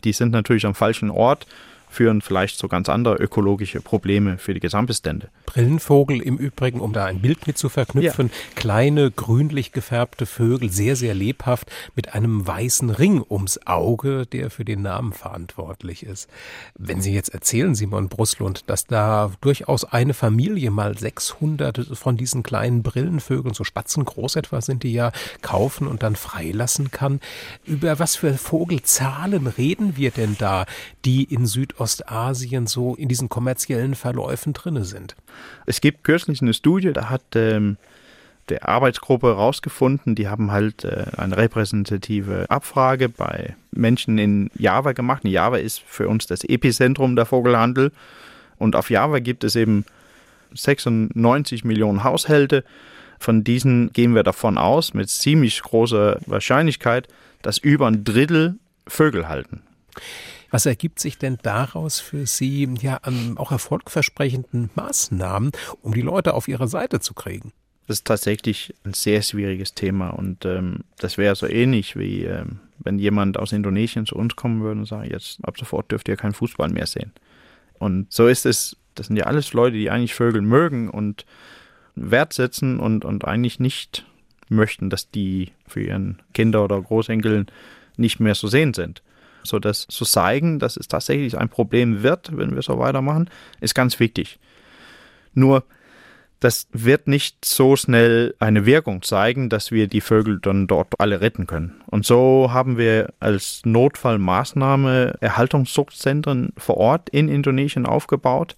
[0.03, 1.47] Die sind natürlich am falschen Ort
[1.89, 5.29] führen vielleicht zu ganz andere ökologische Probleme für die Gesamtbestände.
[5.45, 8.33] Brillenvogel im Übrigen, um da ein Bild mit zu verknüpfen, ja.
[8.55, 14.63] kleine grünlich gefärbte Vögel, sehr, sehr lebhaft, mit einem weißen Ring ums Auge, der für
[14.63, 16.29] den Namen verantwortlich ist.
[16.77, 22.43] Wenn Sie jetzt erzählen, Simon Bruslund, dass da durchaus eine Familie mal 600 von diesen
[22.43, 27.19] kleinen Brillenvögeln, so spatzengroß etwa sind die ja, kaufen und dann freilassen kann,
[27.65, 30.65] über was für Vogelzahlen reden wir denn da,
[31.05, 35.15] die in Süd Südostasien so in diesen kommerziellen Verläufen drinne sind.
[35.65, 37.77] Es gibt kürzlich eine Studie, da hat ähm,
[38.49, 45.23] der Arbeitsgruppe herausgefunden, die haben halt äh, eine repräsentative Abfrage bei Menschen in Java gemacht.
[45.23, 47.91] Java ist für uns das Epizentrum der Vogelhandel
[48.57, 49.85] und auf Java gibt es eben
[50.53, 52.63] 96 Millionen Haushalte.
[53.19, 57.07] Von diesen gehen wir davon aus, mit ziemlich großer Wahrscheinlichkeit,
[57.41, 58.55] dass über ein Drittel
[58.87, 59.61] Vögel halten.
[60.51, 66.33] Was ergibt sich denn daraus für Sie ja an auch erfolgversprechenden Maßnahmen, um die Leute
[66.33, 67.51] auf Ihre Seite zu kriegen?
[67.87, 72.59] Das ist tatsächlich ein sehr schwieriges Thema und ähm, das wäre so ähnlich wie ähm,
[72.77, 76.15] wenn jemand aus Indonesien zu uns kommen würde und sagt, jetzt ab sofort dürft ihr
[76.15, 77.11] keinen Fußball mehr sehen.
[77.77, 81.25] Und so ist es, das sind ja alles Leute, die eigentlich Vögel mögen und
[81.95, 84.05] wertsetzen und, und eigentlich nicht
[84.49, 87.47] möchten, dass die für ihren Kinder oder Großenkeln
[87.97, 89.01] nicht mehr zu sehen sind
[89.49, 93.75] so das zu zeigen, dass es tatsächlich ein Problem wird, wenn wir so weitermachen, ist
[93.75, 94.39] ganz wichtig.
[95.33, 95.63] Nur,
[96.39, 101.19] das wird nicht so schnell eine Wirkung zeigen, dass wir die Vögel dann dort alle
[101.19, 101.81] retten können.
[101.87, 108.55] Und so haben wir als Notfallmaßnahme Erhaltungszuchtzentren vor Ort in Indonesien aufgebaut,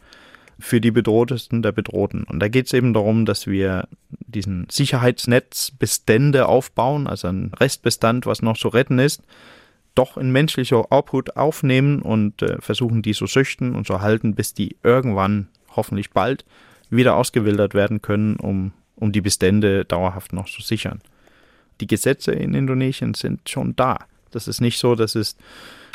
[0.62, 2.24] für die Bedrohtesten der Bedrohten.
[2.24, 8.26] Und da geht es eben darum, dass wir diesen Sicherheitsnetz Bestände aufbauen, also ein Restbestand,
[8.26, 9.24] was noch zu retten ist,
[9.96, 14.54] doch in menschlicher Obhut aufnehmen und äh, versuchen, die zu züchten und zu halten, bis
[14.54, 16.46] die irgendwann, hoffentlich bald,
[16.90, 21.02] wieder ausgewildert werden können, um, um die Bestände dauerhaft noch zu sichern.
[21.80, 24.00] Die Gesetze in Indonesien sind schon da.
[24.32, 25.36] Das ist nicht so, dass es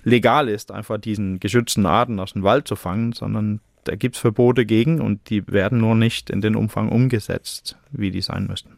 [0.04, 4.20] legal ist, einfach diesen geschützten Arten aus dem Wald zu fangen, sondern da gibt es
[4.20, 8.76] Verbote gegen und die werden nur nicht in den Umfang umgesetzt, wie die sein müssten.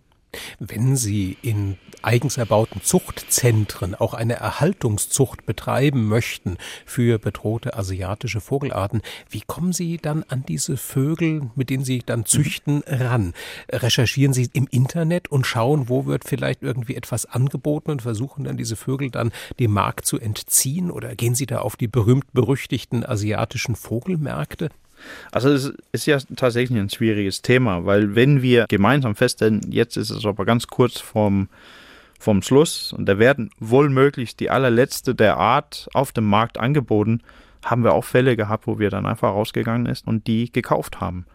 [0.59, 9.03] Wenn Sie in eigens erbauten Zuchtzentren auch eine Erhaltungszucht betreiben möchten für bedrohte asiatische Vogelarten,
[9.31, 13.35] wie kommen Sie dann an diese Vögel, mit denen Sie dann züchten, ran?
[13.71, 18.57] Recherchieren Sie im Internet und schauen, wo wird vielleicht irgendwie etwas angeboten und versuchen dann
[18.57, 20.91] diese Vögel dann dem Markt zu entziehen?
[20.91, 24.71] Oder gehen Sie da auf die berühmt-berüchtigten asiatischen Vogelmärkte?
[25.33, 30.11] Also es ist ja tatsächlich ein schwieriges Thema, weil wenn wir gemeinsam feststellen, jetzt ist
[30.11, 31.49] es aber ganz kurz vom,
[32.19, 37.23] vom Schluss und da werden wohl möglich die allerletzte der Art auf dem Markt angeboten,
[37.65, 41.27] haben wir auch Fälle gehabt, wo wir dann einfach rausgegangen ist und die gekauft haben.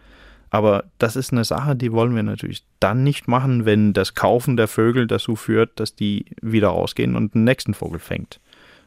[0.49, 4.55] Aber das ist eine Sache, die wollen wir natürlich dann nicht machen, wenn das Kaufen
[4.55, 8.39] der Vögel dazu führt, dass die wieder rausgehen und den nächsten Vogel fängt.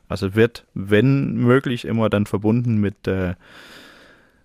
[0.09, 3.35] Also wird, wenn möglich, immer dann verbunden mit äh,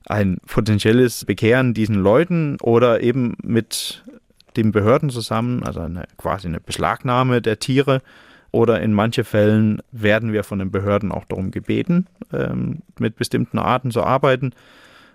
[0.05, 4.03] ein potenzielles Bekehren diesen Leuten oder eben mit
[4.57, 8.01] den Behörden zusammen, also eine, quasi eine Beschlagnahme der Tiere.
[8.53, 13.59] Oder in manchen Fällen werden wir von den Behörden auch darum gebeten, ähm, mit bestimmten
[13.59, 14.51] Arten zu arbeiten.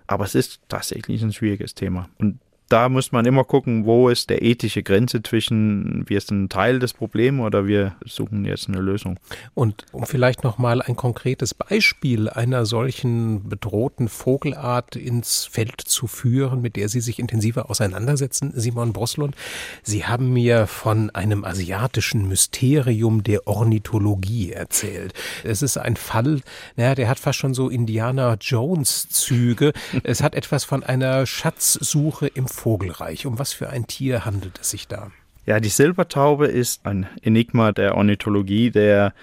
[0.07, 2.09] Aber es ist tatsächlich ein schwieriges Thema.
[2.17, 6.49] Und da muss man immer gucken, wo ist der ethische Grenze zwischen, wir sind ein
[6.49, 9.19] Teil des Problems oder wir suchen jetzt eine Lösung.
[9.53, 16.61] Und um vielleicht nochmal ein konkretes Beispiel einer solchen bedrohten Vogelart ins Feld zu führen,
[16.61, 19.35] mit der Sie sich intensiver auseinandersetzen, Simon Broslund.
[19.83, 25.13] Sie haben mir von einem asiatischen Mysterium der Ornithologie erzählt.
[25.43, 26.41] Es ist ein Fall,
[26.75, 29.71] naja, der hat fast schon so Indiana Jones Züge.
[30.03, 33.25] es hat etwas von einer Schatzsuche im Vogelreich.
[33.25, 35.11] Um was für ein Tier handelt es sich da?
[35.45, 39.13] Ja, die Silbertaube ist ein Enigma der Ornithologie, der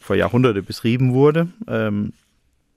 [0.00, 1.48] vor Jahrhunderten beschrieben wurde.
[1.68, 2.12] Ähm,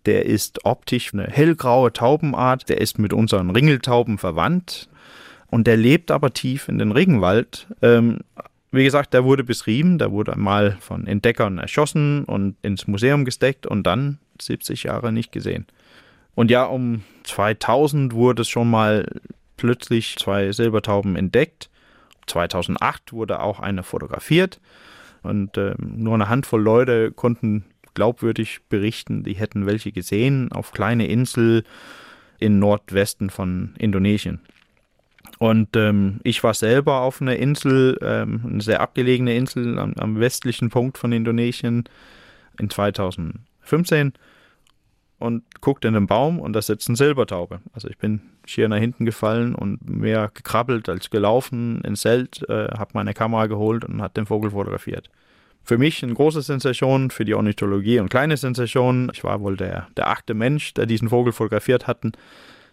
[0.05, 4.89] der ist optisch eine hellgraue Taubenart, der ist mit unseren Ringeltauben verwandt
[5.47, 7.67] und der lebt aber tief in den Regenwald.
[7.81, 8.19] Ähm,
[8.71, 13.65] wie gesagt, der wurde beschrieben, der wurde einmal von Entdeckern erschossen und ins Museum gesteckt
[13.65, 15.65] und dann 70 Jahre nicht gesehen.
[16.35, 19.07] Und ja, um 2000 wurde es schon mal
[19.57, 21.69] plötzlich zwei Silbertauben entdeckt.
[22.27, 24.59] 2008 wurde auch eine fotografiert
[25.23, 31.07] und äh, nur eine Handvoll Leute konnten glaubwürdig berichten, die hätten welche gesehen auf kleine
[31.07, 31.63] Insel
[32.39, 34.41] im Nordwesten von Indonesien.
[35.39, 40.19] Und ähm, ich war selber auf einer Insel, ähm, eine sehr abgelegene Insel am, am
[40.19, 41.85] westlichen Punkt von Indonesien
[42.59, 44.13] in 2015
[45.19, 47.59] und guckt in den Baum und da sitzt eine Silbertaube.
[47.73, 52.67] Also ich bin schier nach hinten gefallen und mehr gekrabbelt als gelaufen ins Zelt, äh,
[52.77, 55.09] habe meine Kamera geholt und hat den Vogel fotografiert.
[55.63, 59.11] Für mich eine große Sensation, für die Ornithologie eine kleine Sensation.
[59.13, 62.13] Ich war wohl der, der achte Mensch, der diesen Vogel fotografiert hatten.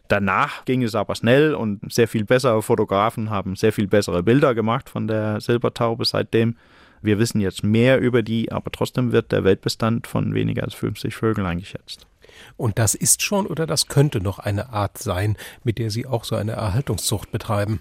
[0.09, 4.55] Danach ging es aber schnell und sehr viel bessere Fotografen haben sehr viel bessere Bilder
[4.55, 6.57] gemacht von der Silbertaube seitdem.
[7.01, 11.15] Wir wissen jetzt mehr über die, aber trotzdem wird der Weltbestand von weniger als 50
[11.15, 12.07] Vögeln eingeschätzt.
[12.57, 16.25] Und das ist schon oder das könnte noch eine Art sein, mit der Sie auch
[16.25, 17.81] so eine Erhaltungszucht betreiben?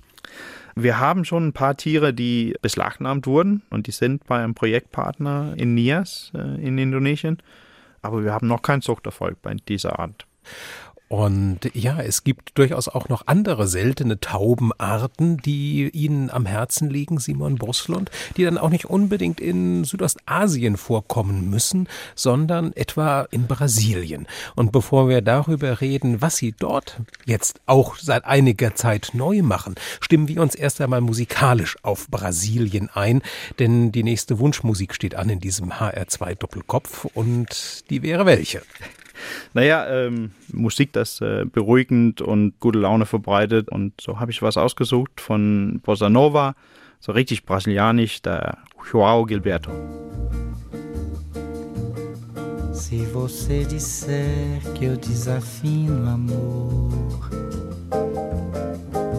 [0.76, 5.54] Wir haben schon ein paar Tiere, die beschlagnahmt wurden und die sind bei einem Projektpartner
[5.58, 7.38] in Nias äh, in Indonesien.
[8.02, 10.26] Aber wir haben noch keinen Zuchterfolg bei dieser Art.
[11.14, 17.20] Und ja, es gibt durchaus auch noch andere seltene Taubenarten, die Ihnen am Herzen liegen,
[17.20, 24.26] Simon Bruslund, die dann auch nicht unbedingt in Südostasien vorkommen müssen, sondern etwa in Brasilien.
[24.56, 29.76] Und bevor wir darüber reden, was Sie dort jetzt auch seit einiger Zeit neu machen,
[30.00, 33.22] stimmen wir uns erst einmal musikalisch auf Brasilien ein,
[33.60, 38.64] denn die nächste Wunschmusik steht an in diesem HR2 Doppelkopf und die wäre welche?
[39.54, 43.70] Naja, ähm, Musik, das äh, beruhigend und gute Laune verbreitet.
[43.70, 46.56] Und so habe ich was ausgesucht von Bossa Nova,
[47.00, 48.58] so richtig brasilianisch, der
[48.92, 49.72] João Gilberto.
[52.74, 57.30] Se você disser que eu desafino amor,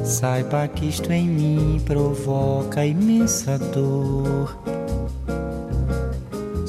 [0.04, 4.56] saiba que isto em mim provoca imensa dor.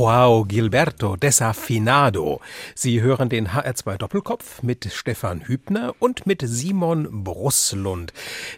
[0.00, 2.40] Joao Gilberto Desafinado.
[2.74, 8.14] Sie hören den HR2 Doppelkopf mit Stefan Hübner und mit Simon Brusslund.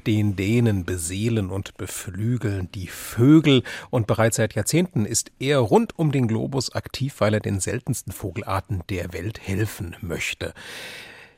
[0.07, 6.13] Den Dänen beseelen und beflügeln die Vögel und bereits seit Jahrzehnten ist er rund um
[6.13, 10.55] den Globus aktiv, weil er den seltensten Vogelarten der Welt helfen möchte.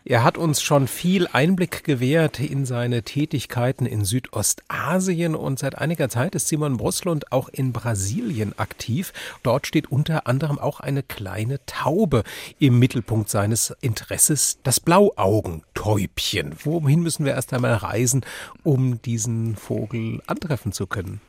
[0.07, 6.11] Er hat uns schon viel Einblick gewährt in seine Tätigkeiten in Südostasien und seit einiger
[6.11, 9.15] Zeit ist Simon Bruslund auch in Brasilien aktiv.
[9.43, 12.23] Dort steht unter anderem auch eine kleine Taube
[12.59, 16.55] im Mittelpunkt seines Interesses, das Blauaugentäubchen.
[16.63, 18.27] Wohin müssen wir erst einmal reisen,
[18.63, 21.23] um diesen Vogel antreffen zu können?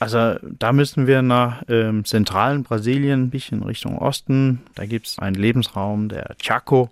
[0.00, 4.62] Also da müssen wir nach ähm, zentralen Brasilien, ein bisschen Richtung Osten.
[4.74, 6.90] Da gibt es einen Lebensraum, der Chaco.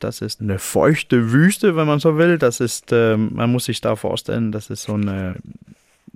[0.00, 2.38] Das ist eine feuchte Wüste, wenn man so will.
[2.38, 5.36] Das ist, äh, man muss sich da vorstellen, das ist so ein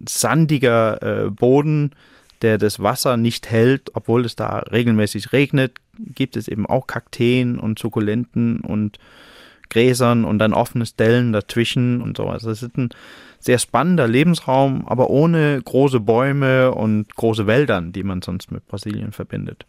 [0.07, 1.93] sandiger äh, Boden,
[2.43, 7.59] der das Wasser nicht hält, obwohl es da regelmäßig regnet, gibt es eben auch Kakteen
[7.59, 8.99] und Sukkulenten und
[9.71, 12.27] Gräsern und dann offene Stellen dazwischen und so.
[12.27, 12.91] Also es ist ein
[13.39, 19.13] sehr spannender Lebensraum, aber ohne große Bäume und große Wäldern, die man sonst mit Brasilien
[19.13, 19.67] verbindet.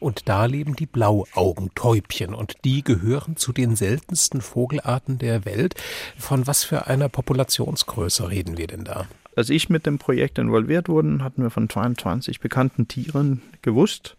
[0.00, 5.74] Und da leben die Blauaugentäubchen und die gehören zu den seltensten Vogelarten der Welt.
[6.18, 9.06] Von was für einer Populationsgröße reden wir denn da?
[9.34, 14.16] Als ich mit dem Projekt involviert wurde, hatten wir von 22 bekannten Tieren gewusst.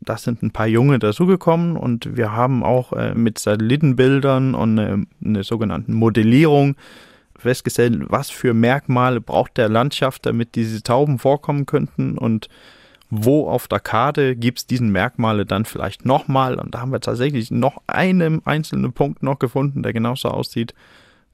[0.00, 4.98] Da sind ein paar Junge dazugekommen und wir haben auch äh, mit Satellitenbildern und äh,
[5.24, 6.76] einer sogenannten Modellierung
[7.36, 12.48] festgestellt, was für Merkmale braucht der Landschaft, damit diese Tauben vorkommen könnten und
[13.10, 16.56] wo auf der Karte gibt es diesen Merkmale dann vielleicht nochmal.
[16.56, 20.74] Und da haben wir tatsächlich noch einen einzelnen Punkt noch gefunden, der genauso aussieht,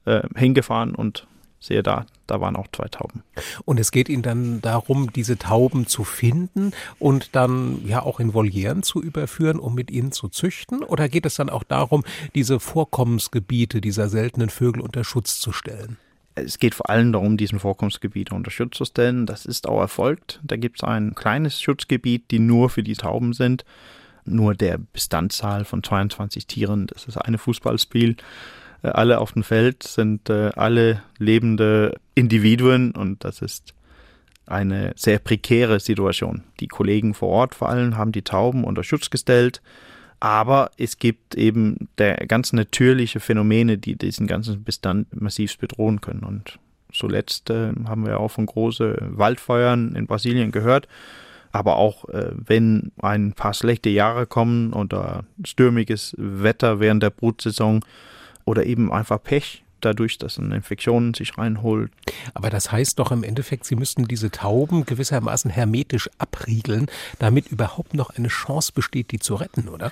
[0.05, 1.27] äh, hingefahren und
[1.59, 3.23] sehe da, da waren auch zwei Tauben.
[3.63, 8.33] Und es geht Ihnen dann darum, diese Tauben zu finden und dann ja auch in
[8.33, 10.83] Volieren zu überführen, um mit ihnen zu züchten?
[10.83, 12.03] Oder geht es dann auch darum,
[12.35, 15.97] diese Vorkommensgebiete dieser seltenen Vögel unter Schutz zu stellen?
[16.35, 19.25] Es geht vor allem darum, diesen Vorkommensgebiete unter Schutz zu stellen.
[19.25, 20.39] Das ist auch erfolgt.
[20.43, 23.65] Da gibt es ein kleines Schutzgebiet, die nur für die Tauben sind.
[24.25, 28.15] Nur der Bestandszahl von 22 Tieren, das ist eine Fußballspiel.
[28.81, 33.73] Äh, alle auf dem Feld sind äh, alle lebende Individuen und das ist
[34.45, 36.43] eine sehr prekäre Situation.
[36.59, 39.61] Die Kollegen vor Ort vor allem haben die Tauben unter Schutz gestellt
[40.23, 46.23] aber es gibt eben der ganz natürliche Phänomene, die diesen ganzen Bestand massiv bedrohen können.
[46.23, 46.59] Und
[46.93, 50.87] zuletzt äh, haben wir auch von großen Waldfeuern in Brasilien gehört.
[51.51, 57.81] Aber auch äh, wenn ein paar schlechte Jahre kommen oder stürmiges Wetter während der Brutsaison
[58.45, 61.91] oder eben einfach Pech, dadurch, dass eine Infektion sich reinholt.
[62.33, 66.87] Aber das heißt doch im Endeffekt, Sie müssten diese Tauben gewissermaßen hermetisch abriegeln,
[67.19, 69.91] damit überhaupt noch eine Chance besteht, die zu retten, oder?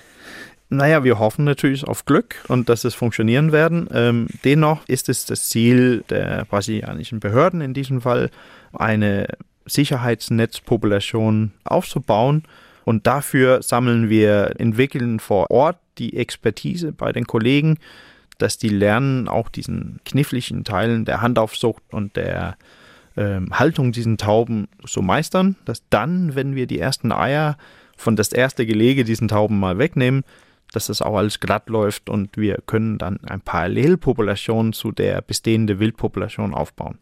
[0.70, 3.90] Naja, wir hoffen natürlich auf Glück und dass es funktionieren werden.
[3.94, 8.32] Ähm, dennoch ist es das Ziel der brasilianischen Behörden in diesem Fall,
[8.72, 9.28] eine
[9.66, 12.44] Sicherheitsnetzpopulation aufzubauen.
[12.86, 17.78] Und dafür sammeln wir, entwickeln vor Ort die Expertise bei den Kollegen,
[18.42, 22.58] dass die lernen, auch diesen kniffligen Teilen der Handaufzucht und der
[23.18, 27.58] ähm, Haltung diesen Tauben zu meistern, dass dann, wenn wir die ersten Eier
[27.98, 30.24] von das erste Gelege diesen Tauben mal wegnehmen,
[30.72, 35.80] dass das auch alles glatt läuft und wir können dann eine Parallelpopulation zu der bestehenden
[35.80, 36.98] Wildpopulation aufbauen.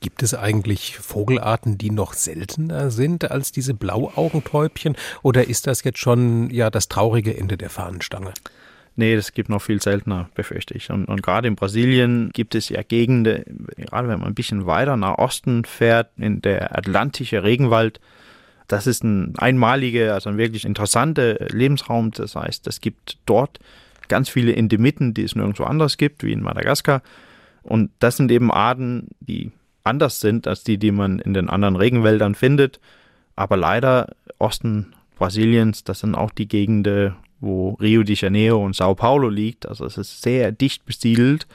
[0.00, 5.98] Gibt es eigentlich Vogelarten, die noch seltener sind als diese Blauaugentäubchen oder ist das jetzt
[5.98, 8.32] schon ja das traurige Ende der Fahnenstange?
[8.96, 10.90] Nee, das gibt noch viel seltener, befürchte ich.
[10.90, 14.96] Und, und gerade in Brasilien gibt es ja Gegenden, gerade wenn man ein bisschen weiter
[14.96, 18.00] nach Osten fährt, in der atlantische Regenwald,
[18.68, 22.12] das ist ein einmaliger, also ein wirklich interessanter Lebensraum.
[22.12, 23.58] Das heißt, es gibt dort
[24.08, 27.02] ganz viele Endemiten, die es nirgendwo anders gibt, wie in Madagaskar.
[27.62, 29.50] Und das sind eben Arten, die
[29.82, 32.80] anders sind als die, die man in den anderen Regenwäldern findet.
[33.36, 38.94] Aber leider Osten Brasiliens, das sind auch die Gegenden, wo Rio de Janeiro und Sao
[38.94, 39.68] Paulo liegt.
[39.68, 41.46] Also es ist sehr dicht besiedelt,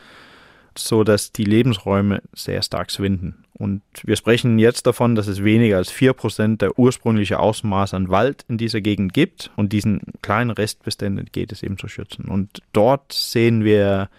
[0.77, 3.43] so dass die Lebensräume sehr stark schwinden.
[3.53, 8.45] Und wir sprechen jetzt davon, dass es weniger als 4% der ursprüngliche Ausmaß an Wald
[8.47, 9.51] in dieser Gegend gibt.
[9.57, 12.25] Und diesen kleinen Restbestände geht es eben zu schützen.
[12.25, 14.09] Und dort sehen wir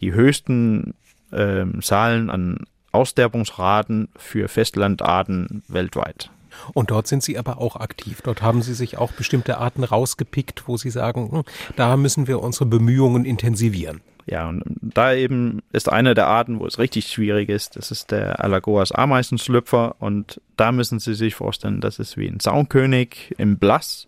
[0.00, 0.94] die höchsten
[1.30, 6.30] äh, Zahlen an Aussterbungsraten für Festlandarten weltweit.
[6.74, 8.20] Und dort sind Sie aber auch aktiv.
[8.22, 11.42] Dort haben Sie sich auch bestimmte Arten rausgepickt, wo Sie sagen, hm,
[11.76, 14.00] da müssen wir unsere Bemühungen intensivieren.
[14.26, 18.10] Ja, und da eben ist eine der Arten, wo es richtig schwierig ist, das ist
[18.10, 19.96] der Alagoas Ameisenschlüpfer.
[20.00, 24.06] Und da müssen Sie sich vorstellen, das ist wie ein Zaunkönig im Blass.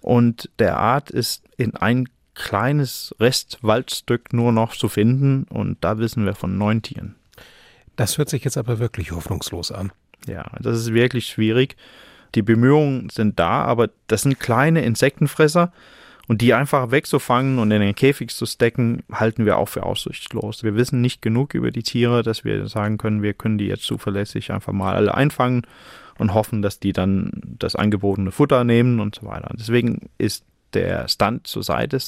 [0.00, 5.44] Und der Art ist in ein kleines Restwaldstück nur noch zu finden.
[5.44, 7.14] Und da wissen wir von neun Tieren.
[7.94, 9.92] Das hört sich jetzt aber wirklich hoffnungslos an.
[10.26, 11.76] Ja, das ist wirklich schwierig.
[12.34, 15.72] Die Bemühungen sind da, aber das sind kleine Insektenfresser
[16.28, 20.62] und die einfach wegzufangen und in den Käfig zu stecken, halten wir auch für aussichtslos.
[20.62, 23.82] Wir wissen nicht genug über die Tiere, dass wir sagen können, wir können die jetzt
[23.82, 25.66] zuverlässig einfach mal alle einfangen
[26.18, 29.52] und hoffen, dass die dann das angebotene Futter nehmen und so weiter.
[29.58, 31.98] Deswegen ist der Stand zur Seite,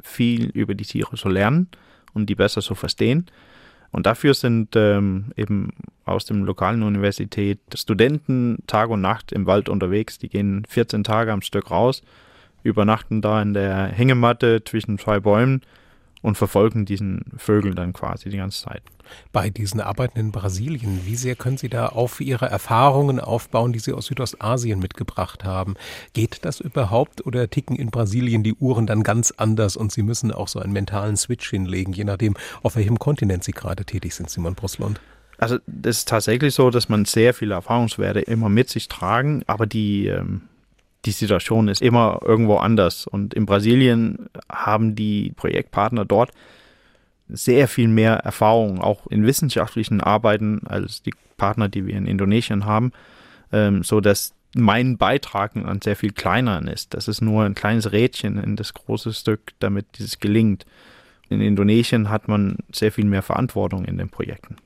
[0.00, 1.68] viel über die Tiere zu lernen
[2.14, 3.26] und die besser zu verstehen.
[3.92, 5.74] Und dafür sind ähm, eben
[6.04, 10.18] aus dem lokalen Universität Studenten Tag und Nacht im Wald unterwegs.
[10.18, 12.02] Die gehen 14 Tage am Stück raus,
[12.62, 15.60] übernachten da in der Hängematte zwischen zwei Bäumen
[16.22, 18.82] und verfolgen diesen Vögeln dann quasi die ganze Zeit.
[19.32, 23.80] Bei diesen Arbeiten in Brasilien, wie sehr können Sie da auf Ihre Erfahrungen aufbauen, die
[23.80, 25.74] Sie aus Südostasien mitgebracht haben?
[26.12, 30.32] Geht das überhaupt oder ticken in Brasilien die Uhren dann ganz anders und Sie müssen
[30.32, 34.30] auch so einen mentalen Switch hinlegen, je nachdem, auf welchem Kontinent Sie gerade tätig sind,
[34.30, 35.00] Simon Bruslund?
[35.38, 39.66] Also das ist tatsächlich so, dass man sehr viele Erfahrungswerte immer mit sich tragen, aber
[39.66, 40.42] die ähm,
[41.04, 43.06] die Situation ist immer irgendwo anders.
[43.06, 46.30] Und in Brasilien haben die Projektpartner dort
[47.28, 52.66] sehr viel mehr Erfahrung, auch in wissenschaftlichen Arbeiten, als die Partner, die wir in Indonesien
[52.66, 52.92] haben,
[53.52, 56.94] ähm, so dass mein Beitrag an sehr viel kleiner ist.
[56.94, 60.66] Das ist nur ein kleines Rädchen in das große Stück, damit dieses gelingt.
[61.30, 64.56] In Indonesien hat man sehr viel mehr Verantwortung in den Projekten.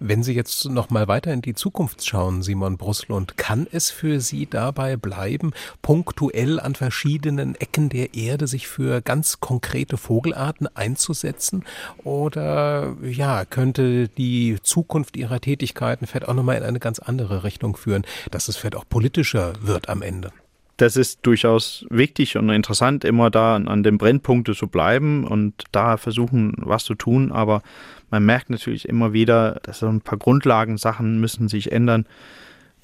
[0.00, 4.20] Wenn Sie jetzt noch mal weiter in die Zukunft schauen, Simon Bruslund, kann es für
[4.20, 5.52] Sie dabei bleiben,
[5.82, 11.64] punktuell an verschiedenen Ecken der Erde sich für ganz konkrete Vogelarten einzusetzen?
[12.04, 17.44] Oder ja, könnte die Zukunft Ihrer Tätigkeiten vielleicht auch noch mal in eine ganz andere
[17.44, 20.32] Richtung führen, dass es vielleicht auch politischer wird am Ende?
[20.78, 25.96] das ist durchaus wichtig und interessant, immer da an den Brennpunkten zu bleiben und da
[25.96, 27.32] versuchen, was zu tun.
[27.32, 27.62] Aber
[28.10, 32.06] man merkt natürlich immer wieder, dass so ein paar Grundlagensachen müssen sich ändern.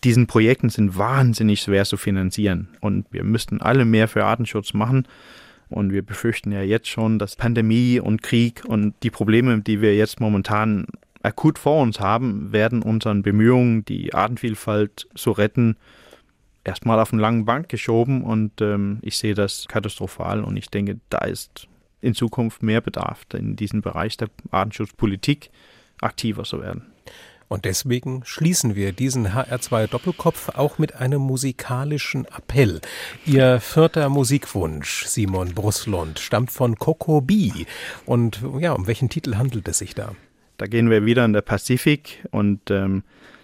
[0.02, 5.08] Diesen Projekten sind wahnsinnig schwer zu finanzieren und wir müssten alle mehr für Artenschutz machen.
[5.70, 9.96] Und wir befürchten ja jetzt schon, dass Pandemie und Krieg und die Probleme, die wir
[9.96, 10.86] jetzt momentan
[11.22, 15.76] akut vor uns haben, werden unseren Bemühungen, die Artenvielfalt zu retten,
[16.64, 21.00] erstmal auf eine lange Bank geschoben und ähm, ich sehe das katastrophal und ich denke,
[21.08, 21.66] da ist
[22.04, 25.50] in Zukunft mehr Bedarf, in diesem Bereich der Artenschutzpolitik
[26.00, 26.86] aktiver zu werden.
[27.48, 32.80] Und deswegen schließen wir diesen HR2 Doppelkopf auch mit einem musikalischen Appell.
[33.26, 37.52] Ihr vierter Musikwunsch, Simon Bruslund, stammt von Coco B.
[38.06, 40.12] Und ja, um welchen Titel handelt es sich da?
[40.56, 43.02] Da gehen wir wieder in der Pazifik und ähm,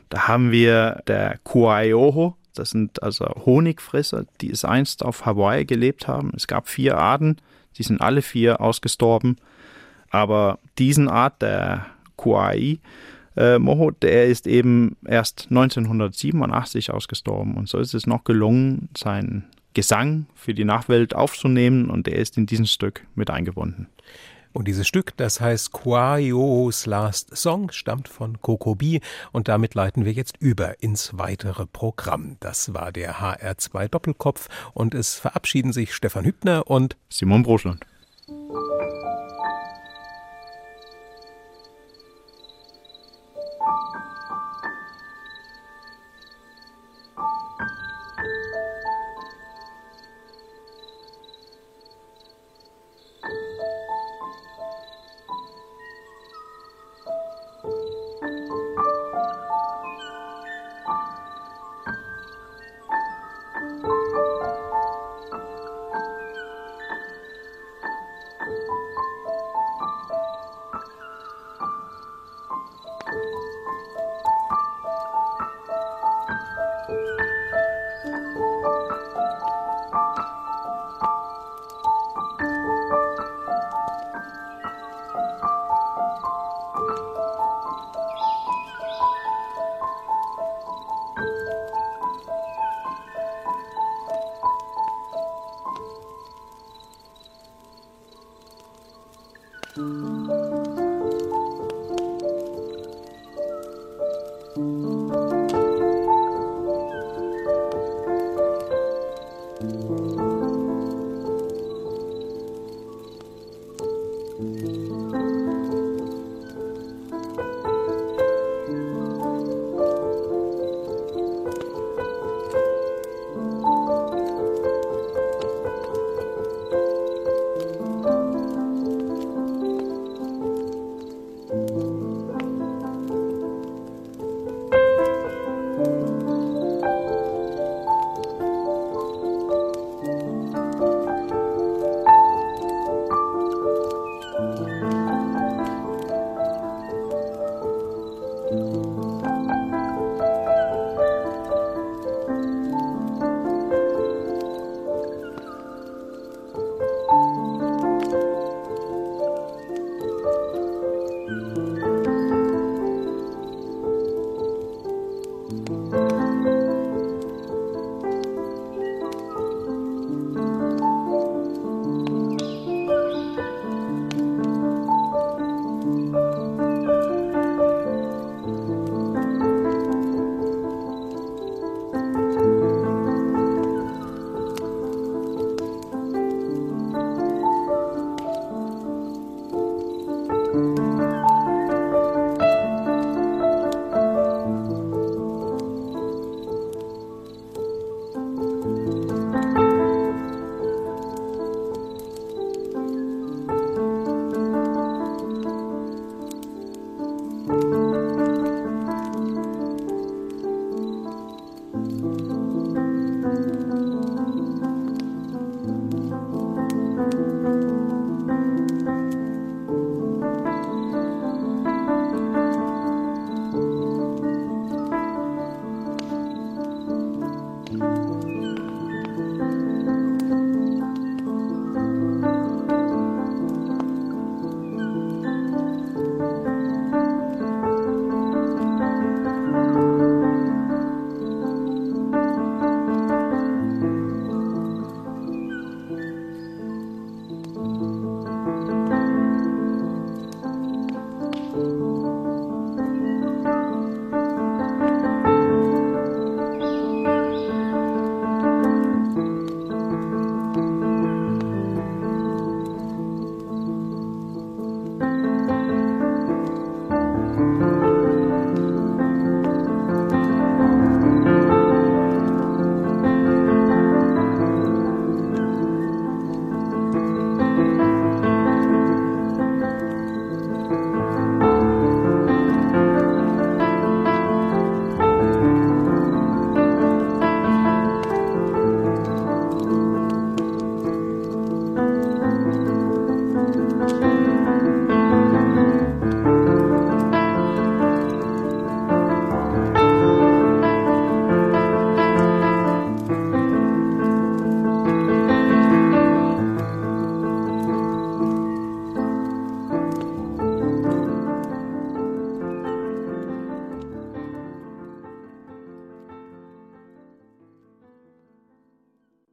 [0.09, 6.09] da haben wir der Kuaioho, das sind also Honigfresser, die es einst auf Hawaii gelebt
[6.09, 6.33] haben.
[6.37, 7.37] Es gab vier Arten,
[7.79, 9.37] die sind alle vier ausgestorben.
[10.11, 12.79] Aber diesen Art, der Kuai,
[13.37, 17.55] äh, Moho, der ist eben erst 1987 ausgestorben.
[17.55, 22.37] Und so ist es noch gelungen, seinen Gesang für die Nachwelt aufzunehmen und der ist
[22.37, 23.87] in diesem Stück mit eingebunden.
[24.53, 30.13] Und dieses Stück, das heißt Quaios Last Song, stammt von Kokobi und damit leiten wir
[30.13, 32.37] jetzt über ins weitere Programm.
[32.41, 37.85] Das war der HR2 Doppelkopf und es verabschieden sich Stefan Hübner und Simon Broschland.